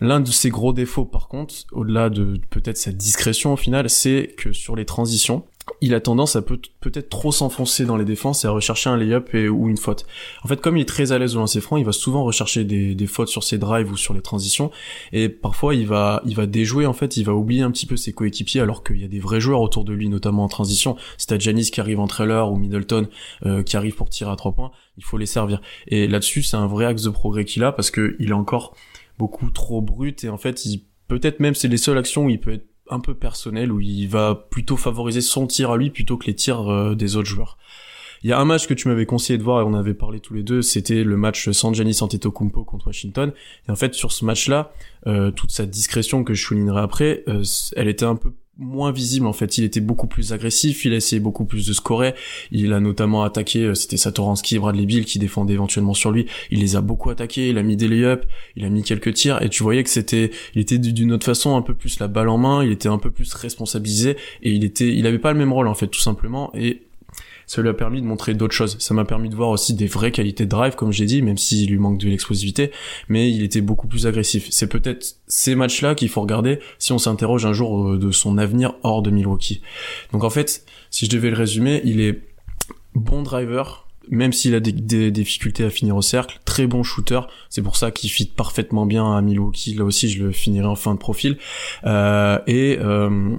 L'un 0.00 0.20
de 0.20 0.30
ses 0.30 0.48
gros 0.48 0.72
défauts 0.72 1.04
par 1.04 1.28
contre, 1.28 1.54
au-delà 1.72 2.08
de 2.08 2.40
peut-être 2.50 2.78
sa 2.78 2.92
discrétion 2.92 3.52
au 3.52 3.56
final, 3.56 3.90
c'est 3.90 4.34
que 4.36 4.52
sur 4.52 4.74
les 4.74 4.86
transitions, 4.86 5.44
il 5.80 5.94
a 5.94 6.00
tendance 6.00 6.36
à 6.36 6.42
peut- 6.42 6.60
être 6.94 7.08
trop 7.08 7.32
s'enfoncer 7.32 7.84
dans 7.84 7.96
les 7.96 8.04
défenses 8.04 8.44
et 8.44 8.48
à 8.48 8.50
rechercher 8.50 8.90
un 8.90 8.96
lay-up 8.96 9.30
ou 9.34 9.68
une 9.68 9.76
faute. 9.76 10.06
En 10.44 10.48
fait, 10.48 10.60
comme 10.60 10.76
il 10.76 10.82
est 10.82 10.86
très 10.86 11.12
à 11.12 11.18
l'aise 11.18 11.36
au 11.36 11.38
lancer 11.38 11.60
franc, 11.60 11.76
il 11.76 11.84
va 11.84 11.92
souvent 11.92 12.24
rechercher 12.24 12.64
des, 12.64 12.94
des, 12.94 13.06
fautes 13.06 13.28
sur 13.28 13.44
ses 13.44 13.58
drives 13.58 13.90
ou 13.90 13.96
sur 13.96 14.14
les 14.14 14.22
transitions 14.22 14.70
et 15.12 15.28
parfois 15.28 15.74
il 15.74 15.86
va 15.86 16.22
il 16.26 16.34
va 16.34 16.46
déjouer 16.46 16.86
en 16.86 16.92
fait, 16.92 17.16
il 17.16 17.24
va 17.24 17.34
oublier 17.34 17.62
un 17.62 17.70
petit 17.70 17.86
peu 17.86 17.96
ses 17.96 18.12
coéquipiers 18.12 18.60
alors 18.60 18.82
qu'il 18.82 19.00
y 19.00 19.04
a 19.04 19.08
des 19.08 19.20
vrais 19.20 19.40
joueurs 19.40 19.60
autour 19.60 19.84
de 19.84 19.92
lui, 19.92 20.08
notamment 20.08 20.44
en 20.44 20.48
transition. 20.48 20.96
Si 21.18 21.26
t'as 21.26 21.38
Janis 21.38 21.70
qui 21.70 21.80
arrive 21.80 22.00
en 22.00 22.06
trailer 22.06 22.50
ou 22.50 22.56
Middleton 22.56 23.08
euh, 23.46 23.62
qui 23.62 23.76
arrive 23.76 23.94
pour 23.94 24.08
tirer 24.08 24.30
à 24.30 24.36
trois 24.36 24.52
points, 24.52 24.72
il 24.98 25.04
faut 25.04 25.18
les 25.18 25.26
servir. 25.26 25.60
Et 25.86 26.08
là-dessus, 26.08 26.42
c'est 26.42 26.56
un 26.56 26.66
vrai 26.66 26.86
axe 26.86 27.02
de 27.02 27.10
progrès 27.10 27.44
qu'il 27.44 27.64
a 27.64 27.72
parce 27.72 27.90
que 27.90 28.16
il 28.18 28.30
est 28.30 28.34
encore 28.34 28.74
beaucoup 29.18 29.50
trop 29.50 29.80
brut 29.80 30.24
et 30.24 30.28
en 30.28 30.38
fait, 30.38 30.60
peut-être 31.08 31.40
même 31.40 31.54
c'est 31.54 31.68
les 31.68 31.76
seules 31.76 31.98
actions 31.98 32.24
où 32.24 32.30
il 32.30 32.40
peut 32.40 32.52
être 32.52 32.66
un 32.92 33.00
peu 33.00 33.14
personnel 33.14 33.72
où 33.72 33.80
il 33.80 34.06
va 34.06 34.34
plutôt 34.34 34.76
favoriser 34.76 35.20
son 35.20 35.46
tir 35.46 35.70
à 35.70 35.76
lui 35.76 35.90
plutôt 35.90 36.16
que 36.16 36.26
les 36.26 36.34
tirs 36.34 36.70
euh, 36.70 36.94
des 36.94 37.16
autres 37.16 37.28
joueurs. 37.28 37.58
Il 38.22 38.30
y 38.30 38.32
a 38.32 38.38
un 38.38 38.44
match 38.44 38.68
que 38.68 38.74
tu 38.74 38.86
m'avais 38.86 39.06
conseillé 39.06 39.36
de 39.36 39.42
voir 39.42 39.60
et 39.60 39.64
on 39.64 39.74
avait 39.74 39.94
parlé 39.94 40.20
tous 40.20 40.32
les 40.34 40.44
deux, 40.44 40.62
c'était 40.62 41.02
le 41.02 41.16
match 41.16 41.50
San 41.50 41.74
Giannis 41.74 41.98
Antetokounmpo 42.02 42.64
contre 42.64 42.86
Washington. 42.86 43.32
Et 43.66 43.72
en 43.72 43.74
fait, 43.74 43.94
sur 43.94 44.12
ce 44.12 44.24
match-là, 44.24 44.72
euh, 45.08 45.32
toute 45.32 45.50
sa 45.50 45.66
discrétion 45.66 46.22
que 46.22 46.32
je 46.32 46.44
soulignerai 46.44 46.80
après, 46.80 47.24
euh, 47.26 47.42
elle 47.74 47.88
était 47.88 48.04
un 48.04 48.14
peu 48.14 48.32
moins 48.58 48.92
visible 48.92 49.26
en 49.26 49.32
fait. 49.32 49.58
Il 49.58 49.64
était 49.64 49.80
beaucoup 49.80 50.06
plus 50.06 50.32
agressif, 50.32 50.84
il 50.84 50.92
a 50.92 50.96
essayé 50.96 51.20
beaucoup 51.20 51.44
plus 51.44 51.66
de 51.66 51.72
scorer. 51.72 52.14
Il 52.50 52.72
a 52.72 52.80
notamment 52.80 53.22
attaqué, 53.22 53.64
euh, 53.64 53.74
c'était 53.74 53.96
Satoransky 53.96 54.56
et 54.56 54.58
Bradley 54.58 54.86
Bill 54.86 55.04
qui 55.04 55.18
défendaient 55.18 55.54
éventuellement 55.54 55.94
sur 55.94 56.10
lui. 56.10 56.26
Il 56.50 56.60
les 56.60 56.76
a 56.76 56.80
beaucoup 56.80 57.10
attaqués, 57.10 57.48
il 57.48 57.58
a 57.58 57.62
mis 57.62 57.76
des 57.76 57.88
lay-ups, 57.88 58.26
il 58.56 58.64
a 58.64 58.68
mis 58.68 58.82
quelques 58.82 59.14
tirs 59.14 59.42
et 59.42 59.48
tu 59.48 59.62
voyais 59.62 59.82
que 59.82 59.90
c'était, 59.90 60.30
il 60.54 60.60
était 60.60 60.78
d'une 60.78 61.12
autre 61.12 61.26
façon 61.26 61.56
un 61.56 61.62
peu 61.62 61.74
plus 61.74 61.98
la 61.98 62.08
balle 62.08 62.28
en 62.28 62.38
main, 62.38 62.64
il 62.64 62.72
était 62.72 62.88
un 62.88 62.98
peu 62.98 63.10
plus 63.10 63.32
responsabilisé 63.34 64.16
et 64.42 64.50
il 64.50 64.64
était, 64.64 64.94
il 64.94 65.06
avait 65.06 65.18
pas 65.18 65.32
le 65.32 65.38
même 65.38 65.52
rôle 65.52 65.68
en 65.68 65.74
fait 65.74 65.88
tout 65.88 66.00
simplement 66.00 66.50
et 66.54 66.82
ça 67.52 67.60
lui 67.60 67.68
a 67.68 67.74
permis 67.74 68.00
de 68.00 68.06
montrer 68.06 68.32
d'autres 68.32 68.54
choses. 68.54 68.78
Ça 68.78 68.94
m'a 68.94 69.04
permis 69.04 69.28
de 69.28 69.36
voir 69.36 69.50
aussi 69.50 69.74
des 69.74 69.86
vraies 69.86 70.10
qualités 70.10 70.46
de 70.46 70.48
drive, 70.48 70.74
comme 70.74 70.90
j'ai 70.90 71.04
dit, 71.04 71.20
même 71.20 71.36
s'il 71.36 71.68
lui 71.68 71.76
manque 71.76 71.98
de 71.98 72.08
l'explosivité, 72.08 72.70
mais 73.10 73.30
il 73.30 73.42
était 73.42 73.60
beaucoup 73.60 73.86
plus 73.86 74.06
agressif. 74.06 74.46
C'est 74.50 74.68
peut-être 74.68 75.16
ces 75.26 75.54
matchs-là 75.54 75.94
qu'il 75.94 76.08
faut 76.08 76.22
regarder 76.22 76.60
si 76.78 76.92
on 76.92 76.98
s'interroge 76.98 77.44
un 77.44 77.52
jour 77.52 77.90
euh, 77.90 77.98
de 77.98 78.10
son 78.10 78.38
avenir 78.38 78.72
hors 78.84 79.02
de 79.02 79.10
Milwaukee. 79.10 79.60
Donc 80.14 80.24
en 80.24 80.30
fait, 80.30 80.64
si 80.90 81.04
je 81.04 81.10
devais 81.10 81.28
le 81.28 81.36
résumer, 81.36 81.82
il 81.84 82.00
est 82.00 82.22
bon 82.94 83.20
driver, 83.22 83.86
même 84.08 84.32
s'il 84.32 84.54
a 84.54 84.60
des, 84.60 85.10
difficultés 85.10 85.64
à 85.64 85.70
finir 85.70 85.94
au 85.94 86.02
cercle, 86.02 86.40
très 86.46 86.66
bon 86.66 86.82
shooter. 86.82 87.20
C'est 87.50 87.60
pour 87.60 87.76
ça 87.76 87.90
qu'il 87.90 88.08
fit 88.08 88.32
parfaitement 88.34 88.86
bien 88.86 89.14
à 89.14 89.20
Milwaukee. 89.20 89.74
Là 89.74 89.84
aussi, 89.84 90.08
je 90.08 90.24
le 90.24 90.32
finirai 90.32 90.68
en 90.68 90.74
fin 90.74 90.94
de 90.94 90.98
profil. 90.98 91.36
Euh, 91.84 92.38
et 92.46 92.78
euh, 92.80 93.36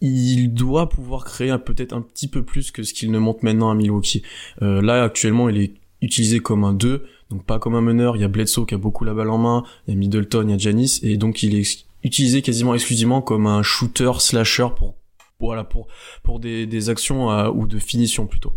il 0.00 0.54
doit 0.54 0.88
pouvoir 0.88 1.24
créer 1.24 1.56
peut-être 1.58 1.92
un 1.92 2.02
petit 2.02 2.28
peu 2.28 2.42
plus 2.42 2.70
que 2.70 2.82
ce 2.82 2.94
qu'il 2.94 3.10
ne 3.10 3.18
monte 3.18 3.42
maintenant 3.42 3.70
à 3.70 3.74
Milwaukee. 3.74 4.22
Euh, 4.62 4.80
là, 4.80 5.02
actuellement, 5.02 5.48
il 5.48 5.58
est 5.58 5.74
utilisé 6.00 6.40
comme 6.40 6.64
un 6.64 6.72
2, 6.72 7.04
donc 7.30 7.44
pas 7.44 7.58
comme 7.58 7.74
un 7.74 7.80
meneur. 7.80 8.16
Il 8.16 8.20
y 8.20 8.24
a 8.24 8.28
Bledsoe 8.28 8.66
qui 8.66 8.74
a 8.74 8.78
beaucoup 8.78 9.04
la 9.04 9.14
balle 9.14 9.30
en 9.30 9.38
main, 9.38 9.64
il 9.86 9.94
y 9.94 9.96
a 9.96 9.98
Middleton, 9.98 10.44
il 10.48 10.50
y 10.50 10.54
a 10.54 10.58
Janis, 10.58 11.00
et 11.02 11.16
donc 11.16 11.42
il 11.42 11.54
est 11.56 11.84
utilisé 12.04 12.42
quasiment 12.42 12.74
exclusivement 12.74 13.22
comme 13.22 13.46
un 13.46 13.62
shooter 13.62 14.12
slasher 14.18 14.68
pour 14.76 14.94
voilà 15.40 15.64
pour 15.64 15.88
pour 16.22 16.40
des, 16.40 16.90
actions 16.90 17.30
euh, 17.30 17.50
ou 17.50 17.66
de 17.66 17.78
finition 17.78 18.26
plutôt. 18.26 18.52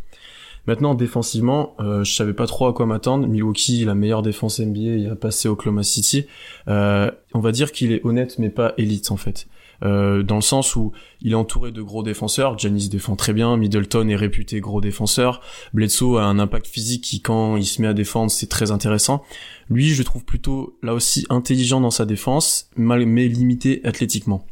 Maintenant 0.67 0.93
défensivement, 0.93 1.75
euh, 1.79 2.03
je 2.03 2.13
savais 2.13 2.33
pas 2.33 2.45
trop 2.45 2.67
à 2.67 2.73
quoi 2.73 2.85
m'attendre. 2.85 3.27
Milwaukee, 3.27 3.83
la 3.83 3.95
meilleure 3.95 4.21
défense 4.21 4.59
NBA, 4.59 4.79
il 4.79 5.09
a 5.09 5.15
passé 5.15 5.47
Oklahoma 5.47 5.81
City. 5.81 6.25
Euh, 6.67 7.09
on 7.33 7.39
va 7.39 7.51
dire 7.51 7.71
qu'il 7.71 7.91
est 7.91 8.05
honnête 8.05 8.37
mais 8.37 8.49
pas 8.49 8.73
élite 8.77 9.11
en 9.11 9.17
fait. 9.17 9.47
Euh, 9.83 10.21
dans 10.21 10.35
le 10.35 10.41
sens 10.41 10.75
où 10.75 10.91
il 11.21 11.31
est 11.31 11.35
entouré 11.35 11.71
de 11.71 11.81
gros 11.81 12.03
défenseurs. 12.03 12.57
Janis 12.57 12.89
défend 12.89 13.15
très 13.15 13.33
bien, 13.33 13.57
Middleton 13.57 14.07
est 14.09 14.15
réputé 14.15 14.59
gros 14.59 14.81
défenseur, 14.81 15.41
Bledsoe 15.73 16.17
a 16.17 16.23
un 16.23 16.37
impact 16.37 16.67
physique 16.67 17.03
qui 17.03 17.21
quand 17.21 17.57
il 17.57 17.65
se 17.65 17.81
met 17.81 17.87
à 17.87 17.93
défendre 17.93 18.29
c'est 18.29 18.49
très 18.49 18.71
intéressant. 18.71 19.23
Lui 19.69 19.89
je 19.89 19.97
le 19.97 20.03
trouve 20.03 20.23
plutôt 20.23 20.77
là 20.83 20.93
aussi 20.93 21.25
intelligent 21.29 21.81
dans 21.81 21.91
sa 21.91 22.05
défense, 22.05 22.69
mais 22.75 23.27
limité 23.27 23.81
athlétiquement. 23.83 24.45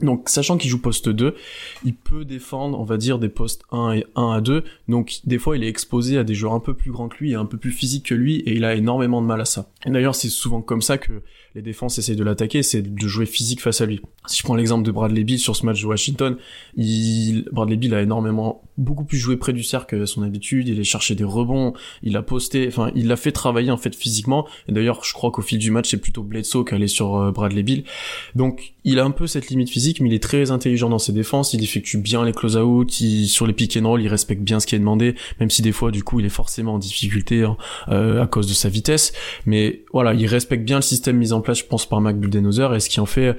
Donc, 0.00 0.28
sachant 0.28 0.58
qu'il 0.58 0.70
joue 0.70 0.80
poste 0.80 1.08
2, 1.08 1.34
il 1.84 1.94
peut 1.94 2.24
défendre, 2.24 2.78
on 2.78 2.84
va 2.84 2.96
dire, 2.96 3.18
des 3.18 3.28
postes 3.28 3.62
1 3.72 3.92
et 3.92 4.06
1 4.14 4.30
à 4.30 4.40
2. 4.40 4.62
Donc, 4.86 5.20
des 5.24 5.38
fois, 5.38 5.56
il 5.56 5.64
est 5.64 5.68
exposé 5.68 6.18
à 6.18 6.24
des 6.24 6.34
joueurs 6.34 6.52
un 6.52 6.60
peu 6.60 6.74
plus 6.74 6.92
grands 6.92 7.08
que 7.08 7.18
lui 7.18 7.32
et 7.32 7.34
un 7.34 7.46
peu 7.46 7.58
plus 7.58 7.72
physiques 7.72 8.06
que 8.06 8.14
lui, 8.14 8.36
et 8.36 8.54
il 8.54 8.64
a 8.64 8.74
énormément 8.74 9.20
de 9.20 9.26
mal 9.26 9.40
à 9.40 9.44
ça. 9.44 9.68
Et 9.88 9.90
d'ailleurs, 9.90 10.14
c'est 10.14 10.28
souvent 10.28 10.60
comme 10.60 10.82
ça 10.82 10.98
que 10.98 11.22
les 11.54 11.62
défenses 11.62 11.96
essayent 11.96 12.14
de 12.14 12.22
l'attaquer, 12.22 12.62
c'est 12.62 12.82
de 12.82 13.08
jouer 13.08 13.24
physique 13.24 13.62
face 13.62 13.80
à 13.80 13.86
lui. 13.86 14.02
Si 14.26 14.36
je 14.36 14.42
prends 14.42 14.54
l'exemple 14.54 14.84
de 14.84 14.90
Bradley 14.90 15.24
Bill 15.24 15.38
sur 15.38 15.56
ce 15.56 15.64
match 15.64 15.80
de 15.80 15.86
Washington, 15.86 16.36
il... 16.76 17.46
Bradley 17.52 17.76
Bill 17.76 17.94
a 17.94 18.02
énormément, 18.02 18.62
beaucoup 18.76 19.04
plus 19.04 19.16
joué 19.16 19.38
près 19.38 19.54
du 19.54 19.62
cercle 19.62 19.98
que 19.98 20.04
son 20.04 20.22
habitude, 20.22 20.68
il 20.68 20.78
a 20.78 20.82
cherché 20.82 21.14
des 21.14 21.24
rebonds, 21.24 21.72
il 22.02 22.18
a 22.18 22.22
posté, 22.22 22.66
enfin, 22.68 22.92
il 22.94 23.06
l'a 23.06 23.16
fait 23.16 23.32
travailler, 23.32 23.70
en 23.70 23.78
fait, 23.78 23.94
physiquement. 23.94 24.46
Et 24.68 24.72
d'ailleurs, 24.72 25.04
je 25.04 25.14
crois 25.14 25.30
qu'au 25.30 25.40
fil 25.40 25.58
du 25.58 25.70
match, 25.70 25.88
c'est 25.88 25.96
plutôt 25.96 26.22
Bledsoe 26.22 26.64
qui 26.66 26.74
allait 26.74 26.86
sur 26.86 27.16
euh, 27.16 27.30
Bradley 27.30 27.62
Bill. 27.62 27.84
Donc, 28.34 28.74
il 28.84 28.98
a 28.98 29.04
un 29.04 29.10
peu 29.10 29.26
cette 29.26 29.48
limite 29.48 29.70
physique, 29.70 30.02
mais 30.02 30.10
il 30.10 30.14
est 30.14 30.22
très 30.22 30.50
intelligent 30.50 30.90
dans 30.90 30.98
ses 30.98 31.12
défenses, 31.12 31.54
il 31.54 31.64
effectue 31.64 31.96
bien 31.96 32.26
les 32.26 32.32
close-out, 32.32 32.90
sur 32.90 33.46
les 33.46 33.54
pick 33.54 33.78
and 33.78 33.88
roll, 33.88 34.02
il 34.02 34.08
respecte 34.08 34.42
bien 34.42 34.60
ce 34.60 34.66
qui 34.66 34.74
est 34.74 34.78
demandé, 34.78 35.14
même 35.40 35.48
si 35.48 35.62
des 35.62 35.72
fois, 35.72 35.90
du 35.90 36.04
coup, 36.04 36.20
il 36.20 36.26
est 36.26 36.30
forcément 36.30 36.74
en 36.74 36.78
difficulté 36.78 37.42
hein, 37.42 37.56
euh, 37.88 38.22
à 38.22 38.26
cause 38.26 38.46
de 38.46 38.54
sa 38.54 38.68
vitesse. 38.68 39.14
Mais 39.46 39.77
voilà, 39.92 40.14
il 40.14 40.26
respecte 40.26 40.64
bien 40.64 40.76
le 40.76 40.82
système 40.82 41.16
mis 41.16 41.32
en 41.32 41.40
place, 41.40 41.58
je 41.58 41.64
pense, 41.64 41.86
par 41.86 42.00
Mac 42.00 42.18
Budenholzer, 42.18 42.74
et 42.74 42.80
ce 42.80 42.88
qui 42.88 43.00
en 43.00 43.06
fait 43.06 43.36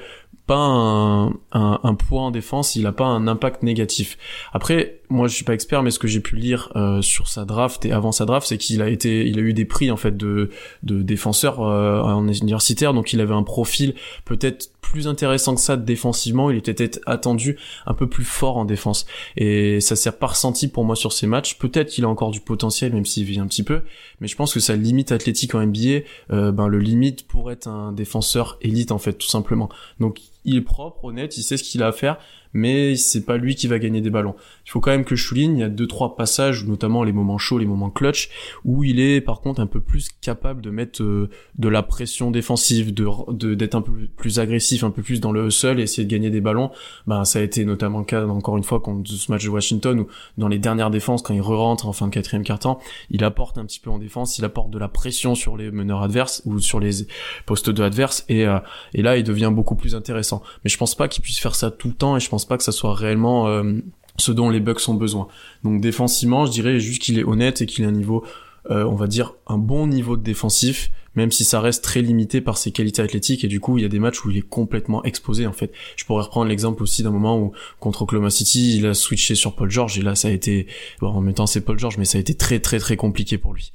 pas 0.49 0.55
un, 0.55 1.27
un, 1.51 1.79
un, 1.83 1.93
poids 1.93 2.21
en 2.21 2.31
défense, 2.31 2.75
il 2.75 2.87
a 2.87 2.91
pas 2.91 3.05
un 3.05 3.27
impact 3.27 3.61
négatif. 3.61 4.17
Après, 4.51 5.01
moi 5.07 5.27
je 5.27 5.35
suis 5.35 5.45
pas 5.45 5.53
expert, 5.53 5.83
mais 5.83 5.91
ce 5.91 5.99
que 5.99 6.07
j'ai 6.07 6.21
pu 6.21 6.37
lire 6.37 6.71
euh, 6.75 7.03
sur 7.03 7.27
sa 7.27 7.45
draft 7.45 7.85
et 7.85 7.91
avant 7.91 8.11
sa 8.11 8.25
draft, 8.25 8.47
c'est 8.47 8.57
qu'il 8.57 8.81
a 8.81 8.89
été, 8.89 9.27
il 9.27 9.37
a 9.37 9.43
eu 9.43 9.53
des 9.53 9.65
prix 9.65 9.91
en 9.91 9.97
fait 9.97 10.17
de 10.17 10.49
de 10.81 11.03
défenseur 11.03 11.61
euh, 11.61 12.01
en 12.01 12.27
universitaire, 12.27 12.95
donc 12.95 13.13
il 13.13 13.21
avait 13.21 13.35
un 13.35 13.43
profil 13.43 13.93
peut-être 14.25 14.71
plus 14.91 15.07
intéressant 15.07 15.55
que 15.55 15.61
ça 15.61 15.77
défensivement. 15.77 16.49
Il 16.49 16.57
était 16.57 16.91
attendu 17.05 17.57
un 17.85 17.93
peu 17.93 18.07
plus 18.07 18.23
fort 18.23 18.57
en 18.57 18.65
défense, 18.65 19.05
et 19.37 19.79
ça 19.81 19.95
s'est 19.95 20.11
pas 20.11 20.27
ressenti 20.27 20.67
pour 20.67 20.83
moi 20.83 20.95
sur 20.95 21.13
ces 21.13 21.27
matchs. 21.27 21.57
Peut-être 21.57 21.89
qu'il 21.89 22.05
a 22.05 22.09
encore 22.09 22.31
du 22.31 22.39
potentiel, 22.39 22.93
même 22.93 23.05
s'il 23.05 23.25
vit 23.25 23.39
un 23.39 23.47
petit 23.47 23.63
peu, 23.63 23.81
mais 24.19 24.27
je 24.27 24.35
pense 24.35 24.53
que 24.53 24.59
sa 24.59 24.75
limite 24.75 25.11
athlétique 25.11 25.53
en 25.53 25.65
NBA, 25.65 26.01
euh, 26.31 26.51
ben 26.51 26.67
le 26.67 26.79
limite 26.79 27.27
pour 27.27 27.51
être 27.51 27.67
un 27.67 27.91
défenseur 27.91 28.57
élite 28.61 28.91
en 28.91 28.97
fait, 28.97 29.13
tout 29.13 29.27
simplement. 29.27 29.69
Donc 29.99 30.19
il 30.49 30.57
est 30.57 30.61
propre, 30.61 31.05
honnête, 31.05 31.37
il 31.37 31.43
sait 31.43 31.57
ce 31.57 31.63
qu'il 31.63 31.83
a 31.83 31.87
à 31.87 31.91
faire, 31.91 32.17
mais 32.53 32.95
c'est 32.95 33.25
pas 33.25 33.37
lui 33.37 33.55
qui 33.55 33.67
va 33.67 33.79
gagner 33.79 34.01
des 34.01 34.09
ballons. 34.09 34.35
Il 34.65 34.71
faut 34.71 34.79
quand 34.79 34.91
même 34.91 35.05
que 35.05 35.15
je 35.15 35.25
souligne, 35.25 35.57
il 35.57 35.59
y 35.59 35.63
a 35.63 35.69
deux 35.69 35.87
trois 35.87 36.15
passages, 36.15 36.65
notamment 36.65 37.03
les 37.03 37.11
moments 37.11 37.37
chauds, 37.37 37.57
les 37.57 37.65
moments 37.65 37.89
clutch, 37.89 38.29
où 38.65 38.83
il 38.83 38.99
est 38.99 39.21
par 39.21 39.41
contre 39.41 39.61
un 39.61 39.67
peu 39.67 39.81
plus 39.81 40.09
capable 40.21 40.61
de 40.61 40.69
mettre 40.69 41.03
euh, 41.03 41.29
de 41.57 41.69
la 41.69 41.83
pression 41.83 42.31
défensive, 42.31 42.93
de 42.93 43.53
d'être 43.53 43.75
un 43.75 43.81
peu 43.81 43.91
plus 44.15 44.39
agressif, 44.39 44.83
un 44.83 44.91
peu 44.91 45.01
plus 45.01 45.19
dans 45.19 45.31
le 45.31 45.47
hustle 45.47 45.79
et 45.79 45.83
essayer 45.83 46.05
de 46.05 46.11
gagner 46.11 46.29
des 46.29 46.41
ballons. 46.41 46.71
Ben 47.07 47.23
ça 47.25 47.39
a 47.39 47.41
été 47.41 47.65
notamment 47.65 47.99
le 47.99 48.05
cas 48.05 48.25
encore 48.25 48.57
une 48.57 48.63
fois 48.63 48.79
contre 48.79 49.09
ce 49.09 49.31
match 49.31 49.43
de 49.43 49.49
Washington 49.49 49.99
où 49.99 50.07
dans 50.37 50.47
les 50.47 50.59
dernières 50.59 50.89
défenses 50.89 51.21
quand 51.21 51.33
il 51.33 51.41
re-rentre 51.41 51.87
en 51.87 51.93
fin 51.93 52.07
de 52.07 52.11
quatrième 52.11 52.43
quart-temps, 52.43 52.79
il 53.09 53.23
apporte 53.23 53.57
un 53.57 53.65
petit 53.65 53.79
peu 53.79 53.89
en 53.89 53.99
défense, 53.99 54.37
il 54.37 54.45
apporte 54.45 54.71
de 54.71 54.79
la 54.79 54.87
pression 54.87 55.35
sur 55.35 55.57
les 55.57 55.71
meneurs 55.71 56.01
adverses 56.01 56.41
ou 56.45 56.59
sur 56.59 56.79
les 56.79 57.07
postes 57.45 57.69
de 57.69 57.83
adverses 57.83 58.25
et 58.29 58.47
euh, 58.47 58.59
et 58.93 59.01
là 59.01 59.17
il 59.17 59.23
devient 59.23 59.51
beaucoup 59.53 59.75
plus 59.75 59.95
intéressant. 59.95 60.38
Mais 60.63 60.69
je 60.69 60.77
pense 60.77 60.95
pas 60.95 61.07
qu'il 61.07 61.23
puisse 61.23 61.39
faire 61.39 61.55
ça 61.55 61.71
tout 61.71 61.87
le 61.87 61.93
temps 61.93 62.17
et 62.17 62.19
je 62.19 62.29
pense 62.29 62.45
pas 62.45 62.57
que 62.57 62.63
ça 62.63 62.71
soit 62.71 62.93
réellement 62.93 63.47
euh, 63.47 63.79
ce 64.17 64.31
dont 64.31 64.49
les 64.49 64.59
Bucks 64.59 64.87
ont 64.87 64.93
besoin. 64.93 65.27
Donc 65.63 65.81
défensivement, 65.81 66.45
je 66.45 66.51
dirais 66.51 66.79
juste 66.79 67.01
qu'il 67.01 67.17
est 67.19 67.23
honnête 67.23 67.61
et 67.61 67.65
qu'il 67.65 67.85
a 67.85 67.87
un 67.87 67.91
niveau, 67.91 68.23
euh, 68.69 68.83
on 68.83 68.95
va 68.95 69.07
dire, 69.07 69.33
un 69.47 69.57
bon 69.57 69.87
niveau 69.87 70.17
de 70.17 70.23
défensif, 70.23 70.91
même 71.19 71.31
si 71.31 71.43
ça 71.43 71.59
reste 71.59 71.83
très 71.83 72.01
limité 72.01 72.39
par 72.39 72.57
ses 72.57 72.71
qualités 72.71 73.01
athlétiques 73.01 73.43
et 73.43 73.47
du 73.47 73.59
coup 73.59 73.77
il 73.77 73.81
y 73.81 73.85
a 73.85 73.89
des 73.89 73.99
matchs 73.99 74.23
où 74.23 74.31
il 74.31 74.37
est 74.37 74.47
complètement 74.47 75.03
exposé 75.03 75.45
en 75.45 75.51
fait. 75.51 75.71
Je 75.97 76.05
pourrais 76.05 76.23
reprendre 76.23 76.47
l'exemple 76.47 76.81
aussi 76.81 77.03
d'un 77.03 77.11
moment 77.11 77.37
où 77.37 77.51
contre 77.79 78.03
Oklahoma 78.03 78.29
City 78.29 78.77
il 78.77 78.85
a 78.85 78.93
switché 78.93 79.35
sur 79.35 79.53
Paul 79.55 79.69
George 79.69 79.99
et 79.99 80.01
là 80.01 80.15
ça 80.15 80.29
a 80.29 80.31
été, 80.31 80.67
bon, 81.01 81.09
en 81.09 81.19
même 81.19 81.33
temps 81.33 81.45
c'est 81.45 81.61
Paul 81.61 81.77
George 81.77 81.97
mais 81.97 82.05
ça 82.05 82.17
a 82.17 82.21
été 82.21 82.35
très 82.35 82.59
très 82.59 82.79
très 82.79 82.95
compliqué 82.95 83.37
pour 83.37 83.53
lui. 83.53 83.73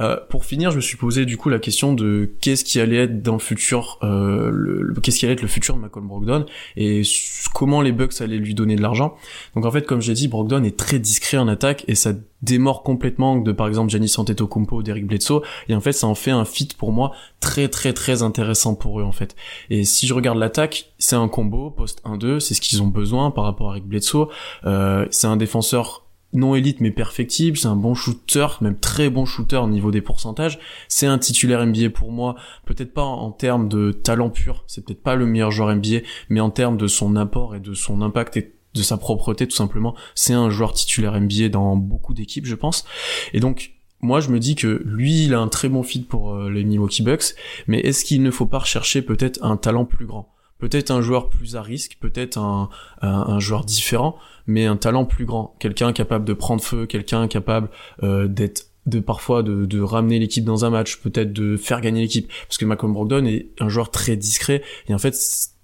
Euh, 0.00 0.16
pour 0.28 0.44
finir 0.44 0.72
je 0.72 0.76
me 0.76 0.80
suis 0.80 0.96
posé 0.96 1.26
du 1.26 1.36
coup 1.36 1.48
la 1.48 1.60
question 1.60 1.94
de 1.94 2.32
qu'est-ce 2.40 2.64
qui 2.64 2.80
allait 2.80 3.04
être 3.04 3.22
dans 3.22 3.34
le 3.34 3.38
futur, 3.38 3.98
euh, 4.02 4.50
le, 4.52 4.92
qu'est-ce 5.00 5.20
qui 5.20 5.26
allait 5.26 5.34
être 5.34 5.42
le 5.42 5.48
futur 5.48 5.76
de 5.76 5.80
Malcolm 5.80 6.08
Brogdon 6.08 6.44
et 6.76 7.02
comment 7.54 7.82
les 7.82 7.92
Bucks 7.92 8.20
allaient 8.20 8.38
lui 8.38 8.54
donner 8.54 8.74
de 8.74 8.82
l'argent. 8.82 9.14
Donc 9.54 9.64
en 9.64 9.70
fait 9.70 9.86
comme 9.86 10.00
j'ai 10.00 10.14
dit 10.14 10.26
Brogdon 10.26 10.64
est 10.64 10.76
très 10.76 10.98
discret 10.98 11.36
en 11.36 11.46
attaque 11.46 11.84
et 11.86 11.94
ça 11.94 12.12
démord 12.42 12.82
complètement 12.82 13.36
de 13.36 13.52
par 13.52 13.68
exemple 13.68 13.90
Giannis 13.90 14.14
Antetokounmpo 14.16 14.76
ou 14.76 14.82
Derek 14.82 15.06
Bledsoe 15.06 15.42
et 15.68 15.74
en 15.74 15.80
fait 15.80 15.92
ça 15.92 16.06
en 16.06 16.14
fait 16.14 16.30
un 16.30 16.44
fit 16.44 16.68
pour 16.76 16.92
moi 16.92 17.12
très 17.40 17.68
très 17.68 17.92
très 17.92 18.22
intéressant 18.22 18.74
pour 18.74 19.00
eux 19.00 19.04
en 19.04 19.12
fait. 19.12 19.36
Et 19.68 19.84
si 19.84 20.06
je 20.06 20.14
regarde 20.14 20.38
l'attaque, 20.38 20.92
c'est 20.98 21.16
un 21.16 21.28
combo 21.28 21.70
post 21.70 22.02
1-2, 22.04 22.40
c'est 22.40 22.54
ce 22.54 22.60
qu'ils 22.60 22.82
ont 22.82 22.88
besoin 22.88 23.30
par 23.30 23.44
rapport 23.44 23.70
à 23.70 23.76
Eric 23.76 23.86
Bledsoe. 23.86 24.28
Euh, 24.64 25.06
c'est 25.10 25.26
un 25.26 25.36
défenseur 25.36 26.06
non 26.32 26.54
élite 26.54 26.80
mais 26.80 26.90
perfectible, 26.90 27.56
c'est 27.56 27.66
un 27.66 27.76
bon 27.76 27.94
shooter, 27.94 28.46
même 28.60 28.78
très 28.78 29.10
bon 29.10 29.24
shooter 29.24 29.56
au 29.56 29.68
niveau 29.68 29.90
des 29.90 30.00
pourcentages. 30.00 30.58
C'est 30.88 31.06
un 31.06 31.18
titulaire 31.18 31.64
NBA 31.66 31.90
pour 31.90 32.12
moi, 32.12 32.36
peut-être 32.66 32.94
pas 32.94 33.02
en 33.02 33.30
termes 33.32 33.68
de 33.68 33.90
talent 33.92 34.30
pur, 34.30 34.64
c'est 34.66 34.84
peut-être 34.84 35.02
pas 35.02 35.16
le 35.16 35.26
meilleur 35.26 35.50
joueur 35.50 35.74
NBA, 35.74 35.98
mais 36.28 36.40
en 36.40 36.50
termes 36.50 36.76
de 36.76 36.86
son 36.86 37.16
apport 37.16 37.56
et 37.56 37.60
de 37.60 37.74
son 37.74 38.00
impact 38.00 38.36
et 38.36 38.54
de 38.74 38.82
sa 38.82 38.96
propreté 38.96 39.46
tout 39.46 39.56
simplement, 39.56 39.94
c'est 40.14 40.34
un 40.34 40.50
joueur 40.50 40.72
titulaire 40.72 41.18
NBA 41.20 41.48
dans 41.48 41.76
beaucoup 41.76 42.14
d'équipes 42.14 42.46
je 42.46 42.54
pense. 42.54 42.84
Et 43.32 43.40
donc 43.40 43.72
moi 44.00 44.20
je 44.20 44.30
me 44.30 44.38
dis 44.38 44.54
que 44.54 44.82
lui 44.84 45.24
il 45.24 45.34
a 45.34 45.40
un 45.40 45.48
très 45.48 45.68
bon 45.68 45.82
fit 45.82 46.00
pour 46.00 46.34
euh, 46.34 46.50
les 46.50 46.64
Milwaukee 46.64 47.02
Bucks, 47.02 47.34
mais 47.66 47.80
est-ce 47.80 48.04
qu'il 48.04 48.22
ne 48.22 48.30
faut 48.30 48.46
pas 48.46 48.58
rechercher 48.58 49.02
peut-être 49.02 49.42
un 49.44 49.56
talent 49.56 49.84
plus 49.84 50.06
grand? 50.06 50.32
Peut-être 50.58 50.90
un 50.90 51.00
joueur 51.00 51.30
plus 51.30 51.56
à 51.56 51.62
risque, 51.62 51.96
peut-être 52.00 52.36
un, 52.36 52.68
un, 53.00 53.38
joueur 53.38 53.64
différent, 53.64 54.16
mais 54.46 54.66
un 54.66 54.76
talent 54.76 55.06
plus 55.06 55.24
grand, 55.24 55.56
quelqu'un 55.58 55.94
capable 55.94 56.26
de 56.26 56.34
prendre 56.34 56.62
feu, 56.62 56.84
quelqu'un 56.84 57.26
capable 57.28 57.70
euh, 58.02 58.28
d'être 58.28 58.66
de 58.86 59.00
parfois 59.00 59.42
de, 59.42 59.66
de 59.66 59.80
ramener 59.80 60.18
l'équipe 60.18 60.44
dans 60.44 60.64
un 60.64 60.70
match, 60.70 60.96
peut-être 60.96 61.32
de 61.32 61.56
faire 61.56 61.80
gagner 61.80 62.02
l'équipe, 62.02 62.30
parce 62.46 62.58
que 62.58 62.64
Malcolm 62.64 62.92
Brogdon 62.92 63.24
est 63.24 63.50
un 63.60 63.68
joueur 63.68 63.90
très 63.90 64.16
discret 64.16 64.62
et 64.88 64.94
en 64.94 64.98
fait 64.98 65.14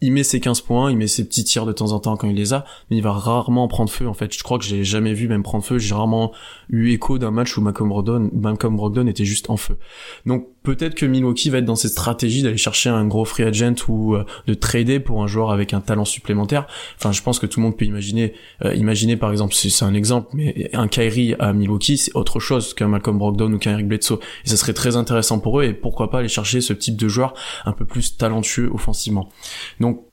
il 0.03 0.13
met 0.13 0.25
ses 0.25 0.41
15 0.41 0.61
points, 0.61 0.91
il 0.91 0.97
met 0.99 1.07
ses 1.07 1.27
petits 1.27 1.45
tirs 1.45 1.65
de 1.65 1.73
temps 1.73 1.93
en 1.93 2.01
temps 2.01 2.17
quand 2.17 2.29
il 2.29 2.37
les 2.37 2.53
a, 2.53 2.65
mais 2.91 2.99
il 2.99 3.03
va 3.03 3.13
rarement 3.13 3.67
prendre 3.67 3.91
feu 3.91 4.07
en 4.07 4.13
fait. 4.13 4.37
Je 4.37 4.43
crois 4.43 4.59
que 4.59 4.65
j'ai 4.65 4.85
jamais 4.85 5.15
vu 5.15 5.27
même 5.27 5.43
prendre 5.43 5.65
feu, 5.65 5.79
j'ai 5.79 5.95
rarement 5.95 6.33
eu 6.69 6.91
écho 6.91 7.19
d'un 7.19 7.31
match 7.31 7.57
où 7.57 7.63
Malcolm 7.63 7.89
Brogdon, 7.89 8.31
Malcolm 8.35 8.77
Brogdon 8.77 9.07
était 9.07 9.25
juste 9.25 9.49
en 9.49 9.57
feu. 9.57 9.79
Donc 10.27 10.49
peut-être 10.63 10.95
que 10.95 11.07
Milwaukee 11.07 11.49
va 11.49 11.59
être 11.59 11.65
dans 11.65 11.77
cette 11.77 11.93
stratégie 11.93 12.43
d'aller 12.43 12.57
chercher 12.57 12.91
un 12.91 13.07
gros 13.07 13.25
free 13.25 13.45
agent 13.45 13.75
ou 13.89 14.17
euh, 14.17 14.27
de 14.47 14.55
trader 14.55 15.01
pour 15.01 15.23
un 15.23 15.27
joueur 15.27 15.51
avec 15.51 15.73
un 15.73 15.81
talent 15.81 16.05
supplémentaire. 16.05 16.67
Enfin, 16.99 17.13
je 17.13 17.23
pense 17.23 17.39
que 17.39 17.47
tout 17.47 17.61
le 17.61 17.65
monde 17.67 17.77
peut 17.77 17.85
imaginer, 17.85 18.35
euh, 18.65 18.75
imaginer 18.75 19.17
par 19.17 19.31
exemple, 19.31 19.55
c'est 19.55 19.85
un 19.85 19.95
exemple, 19.95 20.29
mais 20.35 20.69
un 20.75 20.89
Kyrie 20.89 21.35
à 21.39 21.53
Milwaukee, 21.53 21.97
c'est 21.97 22.15
autre 22.17 22.41
chose 22.41 22.75
qu'un 22.75 22.89
Malcolm 22.89 23.17
Brogdon 23.17 23.53
ou 23.53 23.59
qu'un 23.59 23.73
Eric 23.73 23.89
Bledsoe. 23.89 24.19
Et 24.45 24.49
ça 24.49 24.57
serait 24.57 24.75
très 24.75 24.97
intéressant 24.97 25.39
pour 25.39 25.61
eux 25.61 25.65
et 25.65 25.73
pourquoi 25.73 26.11
pas 26.11 26.19
aller 26.19 26.29
chercher 26.29 26.61
ce 26.61 26.73
type 26.73 26.97
de 26.97 27.09
joueur 27.09 27.33
un 27.65 27.73
peu 27.73 27.85
plus 27.85 28.17
talentueux 28.17 28.69
offensivement. 28.75 29.31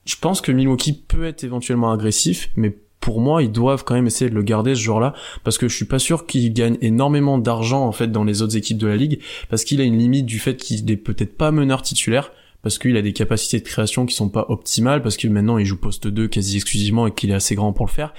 Je 0.05 0.15
pense 0.19 0.41
que 0.41 0.51
Milwaukee 0.51 0.93
peut 0.93 1.25
être 1.25 1.43
éventuellement 1.43 1.91
agressif, 1.91 2.49
mais 2.55 2.75
pour 2.99 3.19
moi, 3.19 3.43
ils 3.43 3.51
doivent 3.51 3.83
quand 3.83 3.95
même 3.95 4.07
essayer 4.07 4.29
de 4.29 4.35
le 4.35 4.43
garder 4.43 4.75
ce 4.75 4.79
joueur-là 4.79 5.13
parce 5.43 5.57
que 5.57 5.67
je 5.67 5.75
suis 5.75 5.85
pas 5.85 5.99
sûr 5.99 6.25
qu'il 6.25 6.53
gagne 6.53 6.77
énormément 6.81 7.37
d'argent 7.37 7.85
en 7.85 7.91
fait 7.91 8.07
dans 8.07 8.23
les 8.23 8.41
autres 8.41 8.55
équipes 8.55 8.77
de 8.77 8.87
la 8.87 8.95
ligue 8.95 9.19
parce 9.49 9.65
qu'il 9.65 9.81
a 9.81 9.83
une 9.83 9.97
limite 9.97 10.25
du 10.25 10.39
fait 10.39 10.55
qu'il 10.55 10.89
est 10.89 10.97
peut-être 10.97 11.37
pas 11.37 11.51
meneur 11.51 11.81
titulaire 11.81 12.31
parce 12.63 12.79
qu'il 12.79 12.95
a 12.95 13.01
des 13.01 13.11
capacités 13.11 13.59
de 13.59 13.65
création 13.65 14.05
qui 14.05 14.15
sont 14.15 14.29
pas 14.29 14.45
optimales, 14.47 15.03
parce 15.03 15.17
que 15.17 15.27
maintenant 15.27 15.57
il 15.57 15.65
joue 15.65 15.77
poste 15.77 16.07
2 16.07 16.29
quasi 16.29 16.55
exclusivement 16.55 17.05
et 17.07 17.11
qu'il 17.11 17.29
est 17.29 17.35
assez 17.35 17.55
grand 17.55 17.73
pour 17.73 17.85
le 17.85 17.91
faire. 17.91 18.13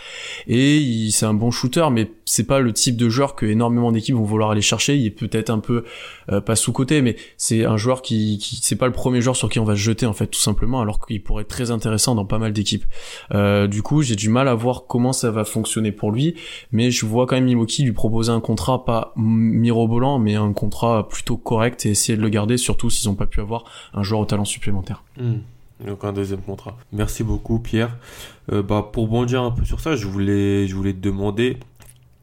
Et 0.47 1.09
c'est 1.11 1.25
un 1.27 1.33
bon 1.33 1.51
shooter, 1.51 1.87
mais 1.91 2.11
c'est 2.25 2.45
pas 2.45 2.61
le 2.61 2.73
type 2.73 2.97
de 2.97 3.09
joueur 3.09 3.35
que 3.35 3.47
énormément 3.47 3.93
d'équipes 3.93 4.15
vont 4.15 4.25
vouloir 4.25 4.51
aller 4.51 4.63
chercher. 4.63 4.97
Il 4.97 5.07
est 5.07 5.11
peut-être 5.11 5.51
un 5.51 5.59
peu 5.59 5.85
euh, 6.31 6.41
pas 6.41 6.57
sous 6.57 6.73
côté, 6.73 7.03
mais 7.03 7.17
c'est 7.37 7.65
un 7.65 7.77
joueur 7.77 8.03
qui, 8.03 8.39
qui 8.39 8.59
c'est 8.63 8.77
pas 8.77 8.87
le 8.87 8.93
premier 8.93 9.21
joueur 9.21 9.37
sur 9.37 9.49
qui 9.49 9.59
on 9.59 9.65
va 9.65 9.75
se 9.75 9.81
jeter 9.81 10.07
en 10.07 10.13
fait 10.13 10.27
tout 10.27 10.41
simplement, 10.41 10.81
alors 10.81 11.05
qu'il 11.05 11.23
pourrait 11.23 11.43
être 11.43 11.49
très 11.49 11.71
intéressant 11.71 12.15
dans 12.15 12.25
pas 12.25 12.39
mal 12.39 12.53
d'équipes. 12.53 12.85
Euh, 13.33 13.67
du 13.67 13.83
coup, 13.83 14.03
j'ai 14.03 14.17
du 14.17 14.29
mal 14.29 14.49
à 14.49 14.55
voir 14.55 14.85
comment 14.89 15.13
ça 15.13 15.31
va 15.31 15.45
fonctionner 15.45 15.93
pour 15.93 16.11
lui, 16.11 16.35
mais 16.73 16.91
je 16.91 17.07
vois 17.07 17.27
quand 17.27 17.37
même 17.37 17.45
Milwaukee 17.45 17.85
lui 17.85 17.93
proposer 17.93 18.31
un 18.31 18.41
contrat 18.41 18.85
pas 18.85 19.13
mirobolant, 19.17 20.19
mais 20.19 20.35
un 20.35 20.53
contrat 20.53 21.09
plutôt 21.09 21.37
correct 21.37 21.87
et 21.87 21.91
essayer 21.91 22.17
de 22.17 22.23
le 22.23 22.29
garder, 22.29 22.57
surtout 22.57 22.91
s'ils 22.91 23.09
ont 23.09 23.15
pas 23.15 23.27
pu 23.27 23.41
avoir 23.41 23.65
un 23.93 24.03
joueur 24.03 24.21
au 24.21 24.45
supplémentaire. 24.45 25.03
Hmm. 25.19 25.39
Donc 25.87 26.05
un 26.05 26.13
deuxième 26.13 26.41
contrat. 26.41 26.77
Merci 26.93 27.25
beaucoup 27.25 27.59
Pierre. 27.59 27.97
Euh, 28.53 28.63
bah, 28.63 28.89
pour 28.93 29.09
bondir 29.09 29.43
un 29.43 29.51
peu 29.51 29.65
sur 29.65 29.81
ça, 29.81 29.97
je 29.97 30.07
voulais, 30.07 30.67
je 30.67 30.75
voulais 30.75 30.93
te 30.93 31.01
demander 31.01 31.59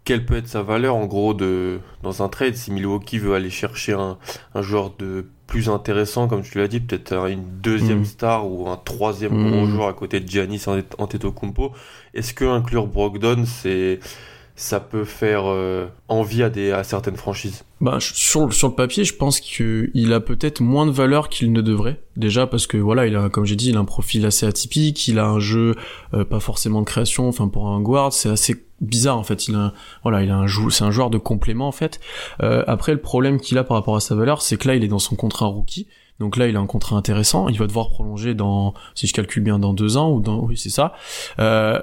quelle 0.04 0.26
peut 0.26 0.36
être 0.36 0.48
sa 0.48 0.64
valeur 0.64 0.96
en 0.96 1.06
gros 1.06 1.34
de 1.34 1.80
dans 2.04 2.24
un 2.24 2.30
trade 2.30 2.56
si 2.56 2.72
Milwaukee 2.72 3.20
veut 3.20 3.36
aller 3.36 3.50
chercher 3.50 3.94
un, 3.94 4.18
un 4.56 4.62
joueur 4.62 4.94
de 4.98 5.26
plus 5.48 5.70
intéressant 5.70 6.28
comme 6.28 6.42
tu 6.42 6.58
l'as 6.58 6.68
dit 6.68 6.80
peut-être 6.80 7.14
une 7.30 7.44
deuxième 7.62 8.02
hmm. 8.02 8.06
star 8.06 8.50
ou 8.50 8.70
un 8.70 8.78
troisième 8.78 9.34
hmm. 9.34 9.52
gros 9.52 9.66
joueur 9.68 9.88
à 9.88 9.94
côté 9.94 10.20
de 10.20 10.28
Giannis 10.28 10.64
Antetokounmpo 10.98 11.72
est-ce 12.14 12.34
que 12.34 12.46
inclure 12.46 12.88
Brogdon 12.88 13.44
c'est 13.46 14.00
ça 14.62 14.80
peut 14.80 15.06
faire 15.06 15.44
euh, 15.46 15.88
envie 16.08 16.44
à, 16.44 16.50
des, 16.50 16.72
à 16.72 16.84
certaines 16.84 17.16
franchises? 17.16 17.64
Bah, 17.80 17.98
sur, 18.00 18.54
sur 18.54 18.68
le 18.68 18.76
papier, 18.76 19.04
je 19.04 19.16
pense 19.16 19.40
qu'il 19.40 20.14
a 20.14 20.20
peut-être 20.20 20.62
moins 20.62 20.86
de 20.86 20.92
valeur 20.92 21.30
qu'il 21.30 21.52
ne 21.52 21.62
devrait. 21.62 22.00
Déjà 22.16 22.46
parce 22.46 22.68
que 22.68 22.78
voilà, 22.78 23.08
il 23.08 23.16
a, 23.16 23.30
comme 23.30 23.46
j'ai 23.46 23.56
dit, 23.56 23.70
il 23.70 23.78
a 23.78 23.80
un 23.80 23.86
profil 23.86 24.24
assez 24.26 24.46
atypique, 24.46 25.08
il 25.08 25.18
a 25.18 25.26
un 25.26 25.40
jeu 25.40 25.76
euh, 26.14 26.26
pas 26.26 26.40
forcément 26.40 26.82
de 26.82 26.86
création. 26.86 27.28
Enfin, 27.28 27.48
pour 27.48 27.70
un 27.70 27.82
guard, 27.82 28.14
c'est 28.14 28.30
assez 28.30 28.64
bizarre 28.82 29.18
en 29.18 29.24
fait. 29.24 29.48
Il 29.48 29.56
a, 29.56 29.74
voilà, 30.04 30.24
il 30.24 30.30
a 30.30 30.36
un 30.36 30.48
c'est 30.70 30.84
un 30.84 30.92
joueur 30.92 31.10
de 31.10 31.18
complément 31.18 31.68
en 31.68 31.72
fait. 31.72 32.00
Euh, 32.44 32.64
après, 32.68 32.92
le 32.92 33.02
problème 33.02 33.40
qu'il 33.40 33.58
a 33.58 33.64
par 33.64 33.78
rapport 33.78 33.96
à 33.96 34.00
sa 34.00 34.16
valeur, 34.16 34.42
c'est 34.42 34.58
que 34.58 34.68
là, 34.68 34.76
il 34.76 34.84
est 34.84 34.90
dans 34.90 35.00
son 35.00 35.16
contrat 35.16 35.46
rookie. 35.46 35.88
Donc 36.20 36.38
là, 36.38 36.48
il 36.48 36.56
a 36.56 36.60
un 36.60 36.68
contrat 36.68 36.98
intéressant. 36.98 37.48
Il 37.50 37.58
va 37.58 37.68
devoir 37.68 37.90
prolonger 37.90 38.36
dans, 38.36 38.74
si 38.94 39.08
je 39.08 39.14
calcule 39.14 39.44
bien, 39.44 39.58
dans 39.58 39.74
deux 39.74 39.98
ans 39.98 40.12
ou 40.12 40.20
dans, 40.20 40.40
oui, 40.44 40.58
c'est 40.58 40.70
ça. 40.70 40.94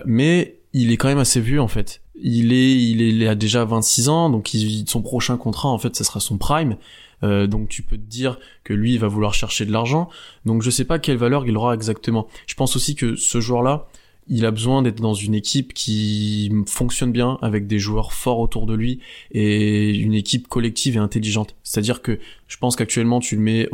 mais 0.04 0.56
il 0.74 0.92
est 0.92 0.96
quand 0.98 1.08
même 1.08 1.18
assez 1.18 1.40
vieux 1.40 1.62
en 1.62 1.68
fait 1.68 2.02
il 2.20 2.52
est, 2.52 2.74
il 2.74 3.02
est, 3.02 3.08
il 3.08 3.28
a 3.28 3.34
déjà 3.34 3.64
26 3.64 4.08
ans, 4.08 4.30
donc 4.30 4.52
il, 4.54 4.88
son 4.88 5.02
prochain 5.02 5.36
contrat, 5.36 5.68
en 5.68 5.78
fait, 5.78 5.94
ça 5.96 6.04
sera 6.04 6.20
son 6.20 6.38
prime. 6.38 6.76
Euh, 7.24 7.48
donc 7.48 7.68
tu 7.68 7.82
peux 7.82 7.96
te 7.96 8.08
dire 8.08 8.38
que 8.62 8.72
lui 8.72 8.94
il 8.94 9.00
va 9.00 9.08
vouloir 9.08 9.34
chercher 9.34 9.66
de 9.66 9.72
l'argent. 9.72 10.08
Donc 10.44 10.62
je 10.62 10.70
sais 10.70 10.84
pas 10.84 11.00
quelle 11.00 11.16
valeur 11.16 11.46
il 11.46 11.56
aura 11.56 11.74
exactement. 11.74 12.28
Je 12.46 12.54
pense 12.54 12.76
aussi 12.76 12.94
que 12.94 13.16
ce 13.16 13.40
joueur-là, 13.40 13.86
il 14.28 14.44
a 14.46 14.50
besoin 14.50 14.82
d'être 14.82 15.00
dans 15.00 15.14
une 15.14 15.34
équipe 15.34 15.72
qui 15.74 16.52
fonctionne 16.66 17.12
bien 17.12 17.38
avec 17.42 17.66
des 17.66 17.78
joueurs 17.78 18.12
forts 18.12 18.40
autour 18.40 18.66
de 18.66 18.74
lui 18.74 19.00
et 19.30 19.94
une 19.94 20.14
équipe 20.14 20.48
collective 20.48 20.96
et 20.96 21.00
intelligente. 21.00 21.54
C'est-à-dire 21.68 22.00
que 22.00 22.18
je 22.46 22.56
pense 22.56 22.76
qu'actuellement 22.76 23.20
tu 23.20 23.36
le 23.36 23.42
mets 23.42 23.68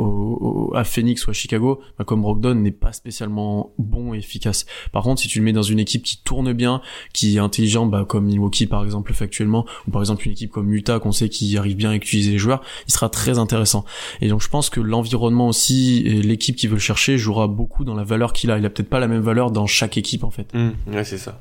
à 0.74 0.82
Phoenix 0.82 1.26
ou 1.26 1.30
à 1.30 1.32
Chicago, 1.32 1.80
bah, 1.96 2.04
comme 2.04 2.22
Brogdon 2.22 2.56
n'est 2.56 2.72
pas 2.72 2.92
spécialement 2.92 3.72
bon 3.78 4.14
et 4.14 4.18
efficace. 4.18 4.66
Par 4.90 5.04
contre, 5.04 5.20
si 5.20 5.28
tu 5.28 5.38
le 5.38 5.44
mets 5.44 5.52
dans 5.52 5.62
une 5.62 5.78
équipe 5.78 6.02
qui 6.02 6.18
tourne 6.18 6.52
bien, 6.52 6.82
qui 7.12 7.36
est 7.36 7.38
intelligente, 7.38 7.92
bah, 7.92 8.04
comme 8.06 8.24
Milwaukee 8.24 8.66
par 8.66 8.84
exemple 8.84 9.12
le 9.12 9.14
fait 9.14 9.26
actuellement, 9.26 9.64
ou 9.86 9.92
par 9.92 10.02
exemple 10.02 10.26
une 10.26 10.32
équipe 10.32 10.50
comme 10.50 10.74
Utah 10.74 10.98
qu'on 10.98 11.12
sait 11.12 11.28
qui 11.28 11.56
arrive 11.56 11.76
bien 11.76 11.90
à 11.90 11.94
utiliser 11.94 12.32
les 12.32 12.38
joueurs, 12.38 12.62
il 12.88 12.92
sera 12.92 13.08
très 13.08 13.38
intéressant. 13.38 13.84
Et 14.20 14.28
donc 14.28 14.42
je 14.42 14.48
pense 14.48 14.70
que 14.70 14.80
l'environnement 14.80 15.46
aussi 15.46 16.02
l'équipe 16.02 16.56
qui 16.56 16.66
veut 16.66 16.74
le 16.74 16.80
chercher 16.80 17.16
jouera 17.16 17.46
beaucoup 17.46 17.84
dans 17.84 17.94
la 17.94 18.02
valeur 18.02 18.32
qu'il 18.32 18.50
a. 18.50 18.58
Il 18.58 18.66
a 18.66 18.70
peut-être 18.70 18.90
pas 18.90 18.98
la 18.98 19.06
même 19.06 19.22
valeur 19.22 19.52
dans 19.52 19.68
chaque 19.68 19.96
équipe 19.98 20.24
en 20.24 20.30
fait. 20.30 20.52
Mmh, 20.52 20.70
ouais, 20.88 21.04
c'est 21.04 21.18
ça. 21.18 21.40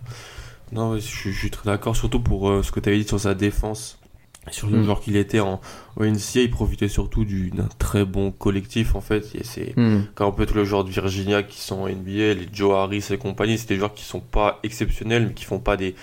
Non, 0.72 0.96
je, 0.96 1.00
suis 1.32 1.50
très 1.50 1.66
d'accord, 1.66 1.96
surtout 1.96 2.20
pour 2.20 2.50
euh, 2.50 2.62
ce 2.62 2.72
que 2.72 2.80
tu 2.80 2.90
avais 2.90 3.00
dit 3.00 3.08
sur 3.08 3.20
sa 3.20 3.34
défense 3.34 3.98
sur 4.52 4.70
le 4.70 4.80
mm. 4.80 4.84
joueur 4.84 5.02
qu'il 5.02 5.16
était 5.16 5.40
en 5.40 5.62
ONCA, 5.98 6.42
il 6.42 6.50
profitait 6.50 6.88
surtout 6.88 7.26
d'un 7.26 7.70
très 7.80 8.06
bon 8.06 8.32
collectif 8.32 8.96
en 8.96 9.02
fait. 9.02 9.26
C'est 9.44 9.76
mm. 9.78 10.08
quand 10.16 10.28
on 10.28 10.32
peut 10.32 10.44
être 10.44 10.56
le 10.56 10.66
joueur 10.66 10.84
de 10.84 10.90
Virginia 10.90 11.44
qui 11.44 11.60
sont 11.60 11.82
en 11.82 11.88
NBA, 11.88 12.34
les 12.34 12.48
Joe 12.52 12.76
Harris 12.76 13.06
et 13.12 13.18
compagnie, 13.18 13.58
c'est 13.58 13.70
des 13.70 13.78
joueurs 13.78 13.94
qui 13.94 14.04
sont 14.04 14.20
pas 14.20 14.60
exceptionnels 14.64 15.28
mais 15.28 15.34
qui 15.34 15.46
font 15.46 15.60
pas 15.60 15.78
des 15.78 15.96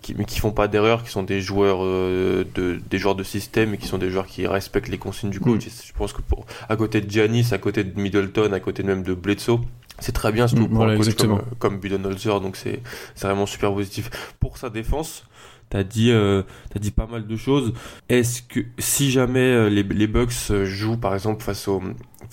qui, 0.00 0.14
mais 0.16 0.24
qui 0.24 0.38
font 0.38 0.52
pas 0.52 0.68
d'erreurs, 0.68 1.02
qui 1.02 1.10
sont 1.10 1.24
des 1.24 1.40
joueurs 1.40 1.80
euh, 1.82 2.44
de 2.54 2.78
des 2.88 2.98
joueurs 2.98 3.16
de 3.16 3.24
système 3.24 3.74
et 3.74 3.78
qui 3.78 3.86
sont 3.86 3.98
des 3.98 4.10
joueurs 4.10 4.26
qui 4.26 4.46
respectent 4.46 4.88
les 4.88 4.98
consignes 4.98 5.30
du 5.30 5.40
coach. 5.40 5.66
Mm. 5.66 5.70
Je 5.86 5.92
pense 5.92 6.12
que 6.12 6.22
pour 6.22 6.46
à 6.68 6.76
côté 6.76 7.00
de 7.00 7.10
Giannis, 7.10 7.48
à 7.52 7.58
côté 7.58 7.84
de 7.84 7.98
Middleton, 8.00 8.52
à 8.52 8.60
côté 8.60 8.82
même 8.82 9.02
de 9.02 9.14
Bledsoe, 9.14 9.60
c'est 9.98 10.12
très 10.12 10.30
bien 10.30 10.46
surtout 10.46 10.68
pour 10.68 10.84
un 10.84 10.96
coach 10.96 11.14
comme, 11.14 11.42
comme 11.58 11.80
Budenholzer, 11.80 12.40
donc 12.40 12.56
c'est 12.56 12.80
vraiment 13.20 13.46
super 13.46 13.72
positif 13.72 14.10
pour 14.38 14.56
sa 14.58 14.70
défense. 14.70 15.24
T'as 15.70 15.82
dit, 15.82 16.10
euh, 16.10 16.42
as 16.74 16.78
dit 16.78 16.90
pas 16.90 17.06
mal 17.06 17.26
de 17.26 17.36
choses. 17.36 17.74
Est-ce 18.08 18.42
que 18.42 18.60
si 18.78 19.10
jamais 19.10 19.40
euh, 19.40 19.68
les, 19.68 19.82
les 19.82 20.06
Bucks 20.06 20.32
euh, 20.50 20.64
jouent 20.64 20.96
par 20.96 21.14
exemple 21.14 21.42
face 21.42 21.68
aux 21.68 21.82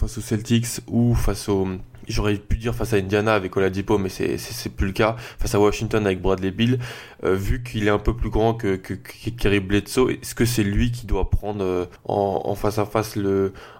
aux 0.01 0.07
Celtics 0.07 0.67
ou 0.87 1.15
face 1.15 1.49
au 1.49 1.67
j'aurais 2.07 2.35
pu 2.35 2.57
dire 2.57 2.75
face 2.75 2.93
à 2.93 2.97
Indiana 2.97 3.33
avec 3.33 3.55
Oladipo 3.57 3.97
mais 3.97 4.09
c'est 4.09 4.37
c'est 4.37 4.69
plus 4.69 4.87
le 4.87 4.93
cas 4.93 5.15
face 5.17 5.55
à 5.55 5.59
Washington 5.59 6.05
avec 6.05 6.21
Bradley 6.21 6.51
Bill 6.51 6.79
vu 7.23 7.63
qu'il 7.63 7.87
est 7.87 7.91
un 7.91 7.97
peu 7.97 8.15
plus 8.15 8.29
grand 8.29 8.53
que 8.53 8.75
Kerry 8.75 9.61
Bledsoe 9.61 10.11
est-ce 10.11 10.35
que 10.35 10.45
c'est 10.45 10.63
lui 10.63 10.91
qui 10.91 11.07
doit 11.07 11.29
prendre 11.31 11.87
en, 12.03 12.55
face 12.55 12.77
à 12.77 12.85
face 12.85 13.17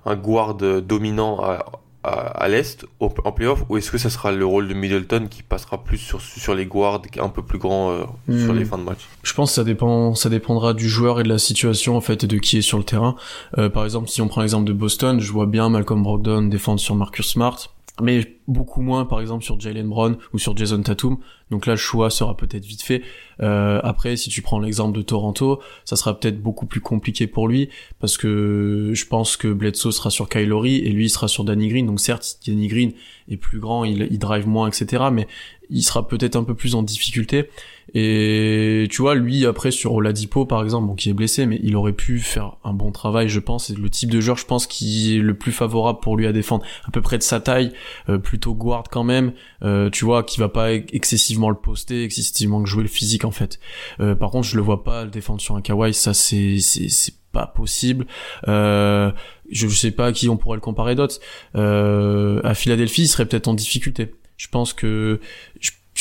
un 0.05 0.15
guard 0.15 0.55
dominant 0.55 1.39
à, 1.43 1.65
à, 2.05 2.47
l'Est 2.47 2.85
en 2.99 3.09
playoff 3.09 3.63
ou 3.69 3.77
est-ce 3.77 3.91
que 3.91 3.97
ça 3.97 4.09
sera 4.09 4.31
le 4.31 4.45
rôle 4.45 4.67
de 4.67 4.73
Middleton 4.73 5.27
qui 5.29 5.43
passera 5.43 5.83
plus 5.83 5.97
sur, 5.97 6.21
sur 6.21 6.53
les 6.53 6.65
guards 6.65 7.01
un 7.19 7.29
peu 7.29 7.41
plus 7.41 7.57
grands 7.57 7.91
euh, 7.91 8.03
sur 8.27 8.53
hmm. 8.53 8.57
les 8.57 8.65
fins 8.65 8.77
de 8.77 8.83
match? 8.83 9.07
Je 9.23 9.33
pense 9.33 9.51
que 9.51 9.55
ça 9.55 9.63
dépend, 9.63 10.13
ça 10.13 10.29
dépendra 10.29 10.73
du 10.73 10.87
joueur 10.87 11.19
et 11.19 11.23
de 11.23 11.29
la 11.29 11.37
situation 11.37 11.97
en 11.97 12.01
fait 12.01 12.23
et 12.23 12.27
de 12.27 12.37
qui 12.37 12.57
est 12.57 12.61
sur 12.61 12.77
le 12.77 12.83
terrain. 12.83 13.15
Euh, 13.57 13.69
par 13.69 13.83
exemple, 13.85 14.09
si 14.09 14.21
on 14.21 14.27
prend 14.27 14.41
l'exemple 14.41 14.67
de 14.67 14.73
Boston, 14.73 15.19
je 15.19 15.31
vois 15.31 15.45
bien 15.47 15.69
Malcolm 15.69 16.03
Brogdon 16.03 16.43
défendre 16.43 16.79
sur 16.79 16.95
Marcus 16.95 17.27
Smart 17.27 17.57
mais 18.01 18.39
beaucoup 18.47 18.81
moins 18.81 19.05
par 19.05 19.21
exemple 19.21 19.43
sur 19.43 19.59
Jalen 19.59 19.87
Brown 19.87 20.17
ou 20.33 20.39
sur 20.39 20.55
Jason 20.55 20.81
Tatum. 20.81 21.17
Donc 21.51 21.65
là 21.65 21.73
le 21.73 21.77
choix 21.77 22.09
sera 22.09 22.35
peut-être 22.35 22.65
vite 22.65 22.81
fait. 22.81 23.01
Euh, 23.41 23.79
après 23.83 24.17
si 24.17 24.29
tu 24.29 24.41
prends 24.41 24.59
l'exemple 24.59 24.97
de 24.97 25.01
Toronto, 25.01 25.61
ça 25.85 25.95
sera 25.95 26.19
peut-être 26.19 26.41
beaucoup 26.41 26.65
plus 26.65 26.81
compliqué 26.81 27.27
pour 27.27 27.47
lui 27.47 27.69
parce 27.99 28.17
que 28.17 28.91
je 28.93 29.05
pense 29.05 29.37
que 29.37 29.47
Bledsoe 29.47 29.91
sera 29.91 30.09
sur 30.09 30.27
Kylori 30.27 30.77
et 30.77 30.89
lui 30.89 31.09
sera 31.09 31.27
sur 31.27 31.43
Danny 31.43 31.69
Green. 31.69 31.85
Donc 31.85 31.99
certes 31.99 32.39
Danny 32.45 32.67
Green 32.67 32.93
est 33.29 33.37
plus 33.37 33.59
grand, 33.59 33.85
il, 33.85 34.07
il 34.11 34.19
drive 34.19 34.47
moins 34.47 34.67
etc. 34.67 35.05
Mais 35.11 35.27
il 35.69 35.81
sera 35.81 36.07
peut-être 36.07 36.35
un 36.35 36.43
peu 36.43 36.55
plus 36.55 36.75
en 36.75 36.83
difficulté. 36.83 37.49
Et 37.97 38.87
tu 38.91 39.01
vois, 39.01 39.15
lui 39.15 39.45
après 39.45 39.71
sur 39.71 39.93
Oladipo 39.93 40.45
par 40.45 40.61
exemple, 40.61 40.87
bon 40.87 40.95
qui 40.95 41.09
est 41.09 41.13
blessé, 41.13 41.45
mais 41.45 41.59
il 41.63 41.77
aurait 41.77 41.93
pu 41.93 42.19
faire 42.19 42.57
un 42.65 42.73
bon 42.73 42.91
travail, 42.91 43.29
je 43.29 43.39
pense. 43.39 43.67
C'est 43.67 43.77
le 43.77 43.89
type 43.89 44.11
de 44.11 44.19
joueur, 44.19 44.35
je 44.35 44.45
pense, 44.45 44.67
qui 44.67 45.15
est 45.15 45.19
le 45.19 45.33
plus 45.33 45.53
favorable 45.53 45.99
pour 46.01 46.17
lui 46.17 46.27
à 46.27 46.33
défendre, 46.33 46.65
à 46.85 46.91
peu 46.91 47.01
près 47.01 47.17
de 47.17 47.23
sa 47.23 47.39
taille, 47.39 47.71
euh, 48.09 48.17
plutôt 48.17 48.53
guard 48.53 48.83
quand 48.91 49.05
même. 49.05 49.31
Euh, 49.63 49.89
tu 49.89 50.03
vois, 50.03 50.23
qui 50.23 50.41
va 50.41 50.49
pas 50.49 50.73
excessivement 50.73 51.49
le 51.49 51.55
poster, 51.55 52.03
excessivement 52.03 52.65
jouer 52.65 52.83
le 52.83 52.89
physique 52.89 53.23
en 53.23 53.31
fait. 53.31 53.59
Euh, 54.01 54.13
par 54.13 54.29
contre, 54.29 54.47
je 54.47 54.57
le 54.57 54.61
vois 54.61 54.83
pas 54.83 55.05
le 55.05 55.09
défendre 55.09 55.39
sur 55.39 55.55
un 55.55 55.61
Kawhi, 55.61 55.93
ça 55.93 56.13
c'est 56.13 56.59
c'est 56.59 57.13
pas 57.31 57.47
possible. 57.47 58.07
Euh, 58.47 59.11
je 59.51 59.67
sais 59.67 59.91
pas 59.91 60.07
à 60.07 60.11
qui 60.11 60.27
on 60.29 60.37
pourrait 60.37 60.57
le 60.57 60.61
comparer 60.61 60.95
d'autres. 60.95 61.19
Euh, 61.55 62.41
à 62.43 62.53
Philadelphie, 62.55 63.03
il 63.03 63.07
serait 63.07 63.25
peut-être 63.25 63.47
en 63.47 63.53
difficulté. 63.53 64.15
Je 64.37 64.47
pense 64.47 64.73
que 64.73 65.19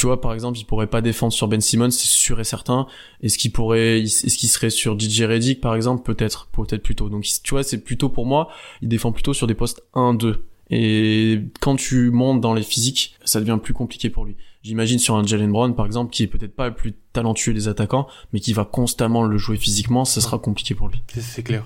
tu 0.05 0.09
vois, 0.09 0.21
par 0.21 0.35
exemple, 0.35 0.59
il 0.59 0.67
pourrait 0.67 0.87
pas 0.87 1.01
défendre 1.01 1.33
sur 1.33 1.49
Ben 1.49 1.63
Simmons, 1.63 1.91
c'est 1.91 2.07
sûr 2.07 2.39
et 2.39 2.45
certain. 2.45 2.87
Est-ce 3.23 3.39
qu'il 3.39 3.53
pourrait, 3.53 4.01
est-ce 4.01 4.37
qu'il 4.37 4.51
serait 4.51 4.69
sur 4.69 5.01
DJ 5.01 5.23
Reddick, 5.23 5.63
par 5.63 5.75
exemple, 5.75 6.03
peut-être, 6.03 6.47
peut-être 6.49 6.83
plutôt. 6.83 7.09
Donc, 7.09 7.25
tu 7.25 7.55
vois, 7.55 7.63
c'est 7.63 7.79
plutôt 7.79 8.11
pour 8.11 8.27
moi, 8.27 8.51
il 8.83 8.89
défend 8.89 9.13
plutôt 9.13 9.33
sur 9.33 9.47
des 9.47 9.55
postes 9.55 9.83
1-2. 9.95 10.41
Et 10.69 11.41
quand 11.63 11.77
tu 11.77 12.11
montes 12.11 12.43
dans 12.43 12.53
les 12.53 12.63
physiques, 12.63 13.15
ça 13.25 13.41
devient 13.41 13.59
plus 13.63 13.73
compliqué 13.73 14.11
pour 14.11 14.27
lui. 14.27 14.37
J'imagine 14.63 14.99
sur 14.99 15.17
un 15.17 15.25
Jalen 15.25 15.51
Brown, 15.51 15.75
par 15.75 15.87
exemple, 15.87 16.13
qui 16.13 16.23
est 16.23 16.27
peut-être 16.27 16.55
pas 16.55 16.69
le 16.69 16.75
plus 16.75 16.93
talentueux 17.15 17.55
des 17.55 17.69
attaquants, 17.69 18.07
mais 18.35 18.41
qui 18.41 18.53
va 18.53 18.67
constamment 18.67 19.23
le 19.23 19.39
jouer 19.39 19.57
physiquement, 19.57 20.05
ça 20.05 20.21
sera 20.21 20.39
compliqué 20.39 20.75
pour 20.75 20.89
lui. 20.89 21.03
C'est 21.19 21.43
clair. 21.43 21.65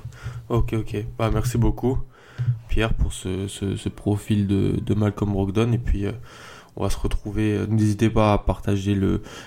Ok, 0.49 0.75
ok. 0.75 0.97
Bah, 1.19 1.29
merci 1.35 1.59
beaucoup, 1.59 1.99
Pierre, 2.69 2.95
pour 2.95 3.13
ce, 3.13 3.49
ce, 3.49 3.89
profil 3.89 4.47
de, 4.47 4.79
de, 4.81 4.95
Malcolm 4.95 5.33
Brogdon. 5.33 5.73
Et 5.73 5.79
puis, 5.79 6.07
euh, 6.07 6.13
on 6.79 6.85
va 6.85 6.91
se 6.91 6.97
retrouver. 6.97 7.67
N'hésitez 7.69 8.09
pas 8.09 8.33
à 8.33 8.39
partager 8.39 8.97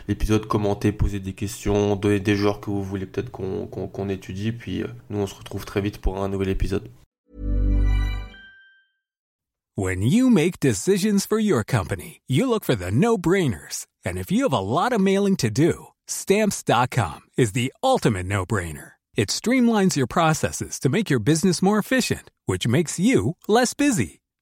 l'épisode, 0.07 0.45
commenter, 0.45 0.91
poser 0.91 1.19
des 1.19 1.33
questions, 1.33 1.95
donner 1.95 2.19
des 2.19 2.35
joueurs 2.35 2.59
que 2.59 2.69
vous 2.69 2.83
voulez 2.83 3.05
peut-être 3.05 3.31
qu'on 3.31 4.09
étudie. 4.09 4.51
Puis, 4.51 4.83
euh, 4.83 4.87
nous, 5.09 5.19
on 5.19 5.27
se 5.27 5.35
retrouve 5.35 5.65
très 5.65 5.81
vite 5.81 5.99
pour 5.99 6.21
un 6.21 6.27
nouvel 6.27 6.49
épisode. 6.49 6.89
When 9.77 10.01
you 10.01 10.29
make 10.29 10.59
decisions 10.59 11.25
for 11.25 11.39
your 11.39 11.63
company, 11.63 12.21
you 12.27 12.45
look 12.45 12.65
for 12.65 12.75
the 12.75 12.91
no-brainers. 12.91 13.87
And 14.05 14.17
if 14.17 14.29
you 14.29 14.43
have 14.43 14.53
a 14.53 14.59
lot 14.59 14.91
of 14.91 14.99
mailing 14.99 15.37
to 15.37 15.49
do, 15.49 15.87
stamps.com 16.07 17.21
is 17.37 17.53
the 17.53 17.71
ultimate 17.81 18.25
no-brainer. 18.25 18.91
It 19.15 19.29
streamlines 19.29 19.95
your 19.95 20.07
processes 20.07 20.77
to 20.81 20.89
make 20.89 21.09
your 21.09 21.19
business 21.19 21.61
more 21.61 21.79
efficient, 21.79 22.31
which 22.45 22.67
makes 22.67 22.99
you 22.99 23.37
less 23.47 23.73
busy. 23.73 24.20